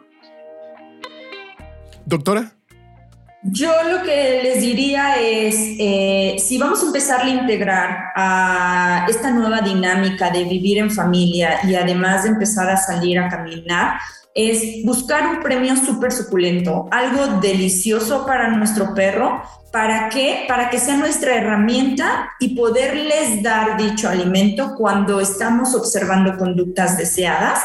Doctora. 2.05 2.53
Yo 3.45 3.71
lo 3.83 4.03
que 4.03 4.39
les 4.41 4.61
diría 4.61 5.19
es, 5.19 5.55
eh, 5.77 6.37
si 6.39 6.57
vamos 6.57 6.81
a 6.81 6.85
empezar 6.85 7.21
a 7.21 7.29
integrar 7.29 7.97
a 8.15 9.05
esta 9.09 9.31
nueva 9.31 9.59
dinámica 9.59 10.29
de 10.29 10.45
vivir 10.45 10.77
en 10.77 10.89
familia 10.89 11.59
y 11.63 11.75
además 11.75 12.23
de 12.23 12.29
empezar 12.29 12.69
a 12.69 12.77
salir 12.77 13.19
a 13.19 13.27
caminar, 13.27 13.99
es 14.33 14.85
buscar 14.85 15.27
un 15.27 15.41
premio 15.41 15.75
súper 15.75 16.13
suculento, 16.13 16.87
algo 16.89 17.41
delicioso 17.41 18.25
para 18.25 18.47
nuestro 18.47 18.95
perro. 18.95 19.43
¿Para 19.73 20.07
qué? 20.07 20.45
Para 20.47 20.69
que 20.69 20.79
sea 20.79 20.95
nuestra 20.95 21.35
herramienta 21.35 22.29
y 22.39 22.55
poderles 22.55 23.43
dar 23.43 23.75
dicho 23.75 24.07
alimento 24.07 24.73
cuando 24.77 25.19
estamos 25.19 25.75
observando 25.75 26.37
conductas 26.37 26.97
deseadas 26.97 27.59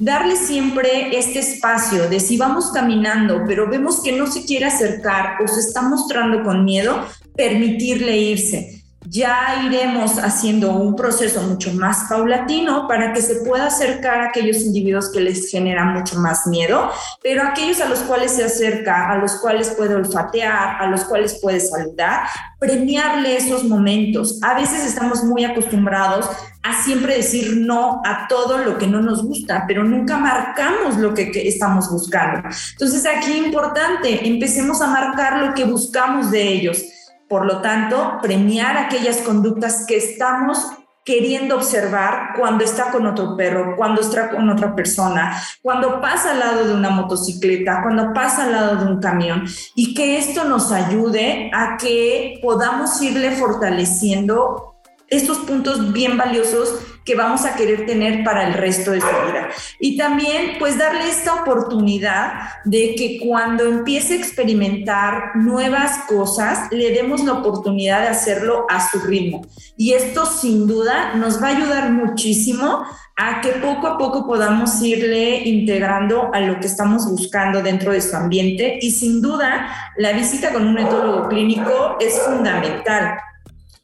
darle 0.00 0.34
siempre 0.34 1.16
este 1.16 1.38
espacio 1.38 2.08
de 2.08 2.18
si 2.18 2.36
vamos 2.36 2.72
caminando, 2.72 3.44
pero 3.46 3.68
vemos 3.68 4.02
que 4.02 4.12
no 4.12 4.26
se 4.26 4.44
quiere 4.44 4.64
acercar 4.64 5.40
o 5.42 5.46
se 5.46 5.60
está 5.60 5.82
mostrando 5.82 6.42
con 6.42 6.64
miedo, 6.64 7.06
permitirle 7.36 8.16
irse 8.16 8.80
ya 9.10 9.64
iremos 9.66 10.18
haciendo 10.18 10.72
un 10.72 10.94
proceso 10.94 11.42
mucho 11.42 11.72
más 11.72 12.08
paulatino 12.08 12.86
para 12.86 13.12
que 13.12 13.22
se 13.22 13.36
pueda 13.36 13.66
acercar 13.66 14.20
a 14.20 14.28
aquellos 14.28 14.58
individuos 14.58 15.10
que 15.10 15.20
les 15.20 15.50
generan 15.50 15.94
mucho 15.94 16.16
más 16.18 16.46
miedo, 16.46 16.90
pero 17.22 17.42
aquellos 17.42 17.80
a 17.80 17.88
los 17.88 18.00
cuales 18.00 18.32
se 18.32 18.44
acerca, 18.44 19.10
a 19.10 19.16
los 19.16 19.36
cuales 19.36 19.70
puede 19.70 19.94
olfatear, 19.94 20.82
a 20.82 20.86
los 20.86 21.04
cuales 21.04 21.38
puede 21.40 21.60
saludar, 21.60 22.28
premiarle 22.58 23.36
esos 23.36 23.64
momentos. 23.64 24.38
A 24.42 24.54
veces 24.54 24.84
estamos 24.84 25.24
muy 25.24 25.44
acostumbrados 25.44 26.28
a 26.62 26.82
siempre 26.82 27.16
decir 27.16 27.56
no 27.56 28.02
a 28.04 28.28
todo 28.28 28.58
lo 28.58 28.76
que 28.78 28.86
no 28.86 29.00
nos 29.00 29.22
gusta, 29.24 29.64
pero 29.66 29.82
nunca 29.82 30.18
marcamos 30.18 30.98
lo 30.98 31.14
que, 31.14 31.30
estamos 31.48 31.90
buscando. 31.90 32.48
Entonces 32.72 33.06
aquí 33.06 33.32
importante, 33.32 34.28
empecemos 34.28 34.82
a 34.82 34.88
marcar 34.88 35.42
lo 35.42 35.54
que 35.54 35.64
buscamos 35.64 36.30
de 36.30 36.42
ellos 36.42 36.84
por 37.30 37.46
lo 37.46 37.60
tanto, 37.60 38.18
premiar 38.20 38.76
aquellas 38.76 39.18
conductas 39.18 39.86
que 39.86 39.96
estamos 39.96 40.66
queriendo 41.04 41.54
observar 41.54 42.32
cuando 42.36 42.64
está 42.64 42.90
con 42.90 43.06
otro 43.06 43.36
perro, 43.36 43.76
cuando 43.76 44.00
está 44.00 44.30
con 44.30 44.50
otra 44.50 44.74
persona, 44.74 45.40
cuando 45.62 46.00
pasa 46.00 46.32
al 46.32 46.40
lado 46.40 46.66
de 46.66 46.74
una 46.74 46.90
motocicleta, 46.90 47.82
cuando 47.84 48.12
pasa 48.12 48.42
al 48.42 48.52
lado 48.52 48.84
de 48.84 48.92
un 48.92 49.00
camión, 49.00 49.44
y 49.76 49.94
que 49.94 50.18
esto 50.18 50.42
nos 50.42 50.72
ayude 50.72 51.52
a 51.54 51.76
que 51.76 52.40
podamos 52.42 53.00
irle 53.00 53.30
fortaleciendo 53.30 54.69
estos 55.10 55.38
puntos 55.38 55.92
bien 55.92 56.16
valiosos 56.16 56.78
que 57.04 57.16
vamos 57.16 57.44
a 57.44 57.56
querer 57.56 57.86
tener 57.86 58.22
para 58.22 58.46
el 58.46 58.54
resto 58.54 58.92
de 58.92 59.00
su 59.00 59.06
vida. 59.06 59.48
Y 59.80 59.96
también, 59.96 60.56
pues, 60.58 60.78
darle 60.78 61.08
esta 61.08 61.34
oportunidad 61.34 62.32
de 62.64 62.94
que 62.94 63.18
cuando 63.20 63.64
empiece 63.64 64.14
a 64.14 64.18
experimentar 64.18 65.34
nuevas 65.34 66.04
cosas, 66.08 66.70
le 66.70 66.92
demos 66.92 67.24
la 67.24 67.32
oportunidad 67.32 68.02
de 68.02 68.08
hacerlo 68.08 68.66
a 68.68 68.88
su 68.88 69.00
ritmo. 69.00 69.42
Y 69.76 69.94
esto, 69.94 70.26
sin 70.26 70.68
duda, 70.68 71.14
nos 71.14 71.42
va 71.42 71.48
a 71.48 71.56
ayudar 71.56 71.90
muchísimo 71.90 72.84
a 73.16 73.40
que 73.40 73.50
poco 73.54 73.86
a 73.86 73.98
poco 73.98 74.26
podamos 74.26 74.80
irle 74.80 75.42
integrando 75.48 76.30
a 76.32 76.40
lo 76.40 76.60
que 76.60 76.66
estamos 76.66 77.06
buscando 77.10 77.60
dentro 77.62 77.92
de 77.92 78.02
su 78.02 78.14
ambiente. 78.14 78.78
Y 78.80 78.92
sin 78.92 79.20
duda, 79.20 79.92
la 79.96 80.12
visita 80.12 80.52
con 80.52 80.66
un 80.66 80.78
etólogo 80.78 81.28
clínico 81.28 81.96
es 81.98 82.20
fundamental 82.20 83.18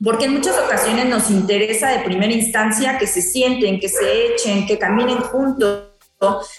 porque 0.02 0.26
en 0.26 0.34
muchas 0.34 0.58
ocasiones 0.58 1.06
nos 1.06 1.30
interesa 1.30 1.90
de 1.90 2.00
primera 2.00 2.32
instancia 2.32 2.98
que 2.98 3.06
se 3.06 3.22
sienten, 3.22 3.80
que 3.80 3.88
se 3.88 4.34
echen, 4.34 4.66
que 4.66 4.78
caminen 4.78 5.18
juntos 5.18 5.95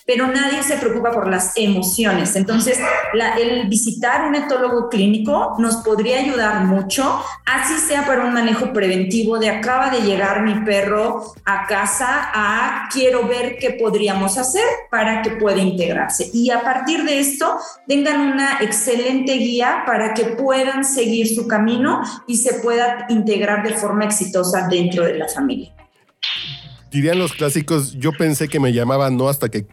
pero 0.05 0.27
nadie 0.27 0.61
se 0.63 0.77
preocupa 0.77 1.11
por 1.11 1.27
las 1.27 1.53
emociones. 1.55 2.35
Entonces, 2.35 2.77
el 3.39 3.67
visitar 3.67 4.27
un 4.27 4.35
etólogo 4.35 4.89
clínico 4.89 5.55
nos 5.57 5.77
podría 5.77 6.19
ayudar 6.19 6.65
mucho, 6.65 7.21
así 7.45 7.73
sea 7.79 8.05
para 8.05 8.25
un 8.25 8.33
manejo 8.33 8.71
preventivo 8.71 9.39
de 9.39 9.49
acaba 9.49 9.89
de 9.89 10.01
llegar 10.01 10.43
mi 10.43 10.59
perro 10.63 11.33
a 11.45 11.65
casa 11.67 12.29
a 12.33 12.89
quiero 12.91 13.27
ver 13.27 13.57
qué 13.59 13.71
podríamos 13.71 14.37
hacer 14.37 14.65
para 14.91 15.21
que 15.21 15.31
pueda 15.31 15.57
integrarse. 15.57 16.29
Y 16.33 16.51
a 16.51 16.61
partir 16.61 17.03
de 17.03 17.19
esto, 17.19 17.57
tengan 17.87 18.21
una 18.21 18.59
excelente 18.61 19.33
guía 19.33 19.83
para 19.85 20.13
que 20.13 20.25
puedan 20.25 20.85
seguir 20.85 21.33
su 21.33 21.47
camino 21.47 22.01
y 22.27 22.37
se 22.37 22.55
pueda 22.55 23.05
integrar 23.09 23.63
de 23.63 23.73
forma 23.73 24.05
exitosa 24.05 24.67
dentro 24.67 25.03
de 25.03 25.17
la 25.17 25.27
familia 25.27 25.73
dirían 26.97 27.19
los 27.19 27.33
clásicos, 27.33 27.93
yo 27.93 28.11
pensé 28.11 28.47
que 28.47 28.59
me 28.59 28.73
llamaban 28.73 29.17
no 29.17 29.29
hasta 29.29 29.49
que, 29.49 29.67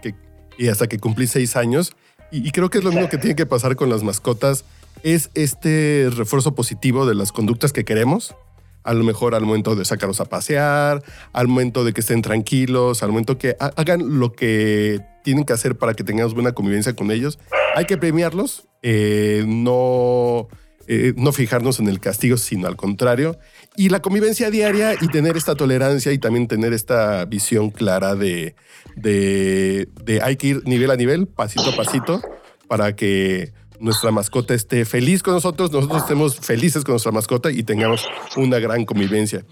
y 0.58 0.68
hasta 0.68 0.88
que 0.88 0.98
cumplí 0.98 1.26
seis 1.26 1.56
años. 1.56 1.96
Y, 2.30 2.50
creo 2.50 2.68
que 2.68 2.78
es 2.78 2.84
lo 2.84 2.90
mismo 2.90 3.08
que 3.08 3.16
tiene 3.16 3.34
que 3.34 3.46
pasar 3.46 3.76
con 3.76 3.88
las 3.88 4.02
mascotas, 4.02 4.64
es 5.02 5.30
este 5.34 6.10
refuerzo 6.14 6.54
positivo 6.54 7.06
de 7.06 7.14
las 7.14 7.32
conductas 7.32 7.72
que 7.72 7.84
queremos. 7.84 8.34
A 8.82 8.92
lo 8.92 9.04
mejor 9.04 9.34
al 9.34 9.46
momento 9.46 9.74
de 9.74 9.84
sacarlos 9.86 10.20
a 10.20 10.26
pasear, 10.26 11.02
al 11.32 11.48
momento 11.48 11.84
de 11.84 11.94
que 11.94 12.00
estén 12.00 12.20
tranquilos, 12.20 13.02
al 13.02 13.10
momento 13.10 13.38
que 13.38 13.56
hagan 13.58 14.18
lo 14.18 14.32
que 14.32 15.00
tienen 15.22 15.44
que 15.44 15.54
hacer 15.54 15.78
para 15.78 15.94
que 15.94 16.04
tengamos 16.04 16.34
buena 16.34 16.52
convivencia 16.52 16.94
con 16.94 17.10
ellos. 17.10 17.38
Hay 17.76 17.86
que 17.86 17.96
premiarlos, 17.96 18.68
eh, 18.82 19.44
no, 19.46 20.48
eh, 20.86 21.14
no 21.16 21.32
fijarnos 21.32 21.80
en 21.80 21.88
el 21.88 22.00
castigo, 22.00 22.36
sino 22.36 22.66
al 22.66 22.76
contrario. 22.76 23.38
Y 23.76 23.88
la 23.88 24.00
convivencia 24.00 24.50
diaria 24.50 24.94
y 25.00 25.08
tener 25.08 25.36
esta 25.36 25.54
tolerancia 25.54 26.12
y 26.12 26.18
también 26.18 26.46
tener 26.46 26.72
esta 26.72 27.24
visión 27.24 27.70
clara 27.70 28.14
de, 28.14 28.54
de, 28.96 29.88
hay 30.22 30.36
que 30.36 30.46
ir 30.48 30.68
nivel 30.68 30.90
a 30.90 30.96
nivel, 30.96 31.26
pasito 31.26 31.70
a 31.70 31.76
pasito, 31.76 32.20
para 32.68 32.94
que 32.96 33.52
nuestra 33.80 34.10
mascota 34.10 34.54
esté 34.54 34.84
feliz 34.84 35.22
con 35.22 35.34
nosotros, 35.34 35.72
nosotros 35.72 36.02
estemos 36.02 36.36
felices 36.36 36.84
con 36.84 36.92
nuestra 36.92 37.12
mascota 37.12 37.50
y 37.50 37.62
tengamos 37.62 38.06
una 38.36 38.58
gran 38.58 38.84
convivencia. 38.84 39.44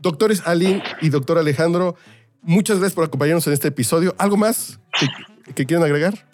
Doctores 0.00 0.42
Aline 0.46 0.82
y 1.00 1.10
doctor 1.10 1.38
Alejandro, 1.38 1.96
muchas 2.40 2.78
gracias 2.78 2.94
por 2.94 3.04
acompañarnos 3.04 3.46
en 3.46 3.52
este 3.52 3.68
episodio. 3.68 4.14
¿Algo 4.18 4.36
más 4.36 4.80
que, 4.98 5.06
que 5.54 5.66
quieran 5.66 5.84
agregar? 5.84 6.26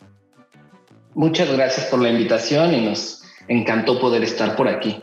Muchas 1.14 1.50
gracias 1.50 1.86
por 1.86 2.00
la 2.00 2.10
invitación 2.10 2.74
y 2.74 2.84
nos 2.84 3.22
encantó 3.48 4.00
poder 4.00 4.22
estar 4.22 4.56
por 4.56 4.68
aquí. 4.68 5.02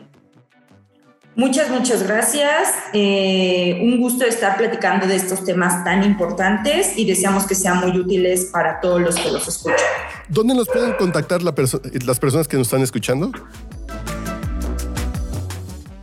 Muchas, 1.36 1.68
muchas 1.68 2.02
gracias. 2.02 2.72
Eh, 2.94 3.78
un 3.82 4.00
gusto 4.00 4.24
estar 4.24 4.56
platicando 4.56 5.06
de 5.06 5.16
estos 5.16 5.44
temas 5.44 5.84
tan 5.84 6.02
importantes 6.02 6.96
y 6.96 7.04
deseamos 7.04 7.46
que 7.46 7.54
sean 7.54 7.80
muy 7.80 7.98
útiles 7.98 8.48
para 8.50 8.80
todos 8.80 9.02
los 9.02 9.16
que 9.16 9.30
los 9.30 9.46
escuchan. 9.46 9.76
¿Dónde 10.30 10.54
nos 10.54 10.66
pueden 10.66 10.94
contactar 10.94 11.42
las 11.42 11.52
personas 12.18 12.48
que 12.48 12.56
nos 12.56 12.68
están 12.68 12.80
escuchando? 12.80 13.32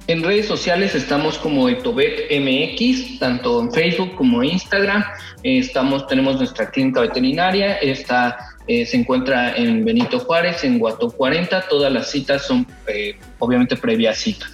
En 0.06 0.22
redes 0.22 0.48
sociales 0.48 0.94
estamos 0.96 1.38
como 1.40 1.70
Etovet 1.70 2.30
MX, 2.30 3.20
tanto 3.20 3.62
en 3.62 3.72
Facebook 3.72 4.14
como 4.16 4.44
Instagram. 4.44 5.04
Estamos, 5.44 6.06
tenemos 6.08 6.36
nuestra 6.36 6.70
clínica 6.70 7.02
veterinaria, 7.02 7.76
esta 7.78 8.38
eh, 8.68 8.86
se 8.86 8.98
encuentra 8.98 9.56
en 9.56 9.84
Benito 9.84 10.20
Juárez, 10.20 10.64
en 10.64 10.80
Guato 10.80 11.10
40. 11.12 11.68
Todas 11.68 11.92
las 11.92 12.10
citas 12.10 12.46
son 12.46 12.66
eh, 12.88 13.18
obviamente 13.40 13.76
previa 13.76 14.14
cita. 14.14 14.46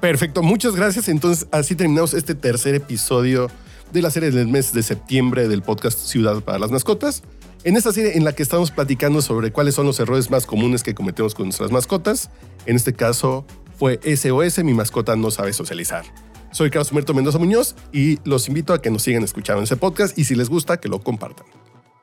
Perfecto, 0.00 0.42
muchas 0.42 0.76
gracias. 0.76 1.08
Entonces, 1.08 1.48
así 1.50 1.74
terminamos 1.74 2.14
este 2.14 2.34
tercer 2.34 2.74
episodio 2.74 3.50
de 3.92 4.02
la 4.02 4.10
serie 4.10 4.30
del 4.30 4.46
mes 4.46 4.72
de 4.72 4.82
septiembre 4.82 5.48
del 5.48 5.62
podcast 5.62 5.98
Ciudad 5.98 6.40
para 6.42 6.58
las 6.58 6.70
Mascotas. 6.70 7.22
En 7.64 7.76
esta 7.76 7.92
serie 7.92 8.16
en 8.16 8.24
la 8.24 8.32
que 8.32 8.42
estamos 8.42 8.70
platicando 8.70 9.20
sobre 9.20 9.50
cuáles 9.50 9.74
son 9.74 9.86
los 9.86 9.98
errores 9.98 10.30
más 10.30 10.46
comunes 10.46 10.84
que 10.84 10.94
cometemos 10.94 11.34
con 11.34 11.46
nuestras 11.46 11.72
mascotas. 11.72 12.30
En 12.66 12.76
este 12.76 12.92
caso 12.92 13.44
fue 13.76 13.98
SOS, 14.04 14.62
mi 14.62 14.74
mascota 14.74 15.16
no 15.16 15.30
sabe 15.32 15.52
socializar. 15.52 16.04
Soy 16.52 16.70
Carlos 16.70 16.92
Humberto 16.92 17.14
Mendoza 17.14 17.38
Muñoz 17.38 17.74
y 17.92 18.18
los 18.24 18.48
invito 18.48 18.72
a 18.72 18.80
que 18.80 18.90
nos 18.90 19.02
sigan 19.02 19.24
escuchando 19.24 19.58
en 19.58 19.64
ese 19.64 19.76
podcast 19.76 20.16
y 20.16 20.24
si 20.24 20.34
les 20.34 20.48
gusta, 20.48 20.78
que 20.78 20.88
lo 20.88 21.00
compartan. 21.00 21.46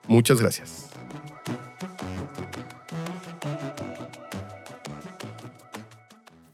Muchas 0.07 0.39
gracias. 0.39 0.87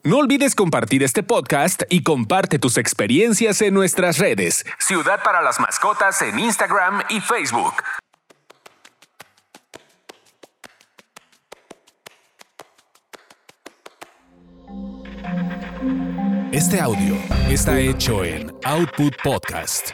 No 0.03 0.17
olvides 0.17 0.55
compartir 0.55 1.03
este 1.03 1.21
podcast 1.21 1.83
y 1.89 2.01
comparte 2.01 2.57
tus 2.57 2.77
experiencias 2.77 3.61
en 3.61 3.75
nuestras 3.75 4.17
redes. 4.17 4.65
Ciudad 4.79 5.21
para 5.23 5.43
las 5.43 5.59
Mascotas 5.59 6.23
en 6.23 6.39
Instagram 6.39 7.03
y 7.09 7.19
Facebook. 7.19 7.75
Este 16.51 16.81
audio 16.81 17.15
está 17.47 17.79
hecho 17.79 18.25
en 18.25 18.51
Output 18.63 19.13
Podcast. 19.23 19.91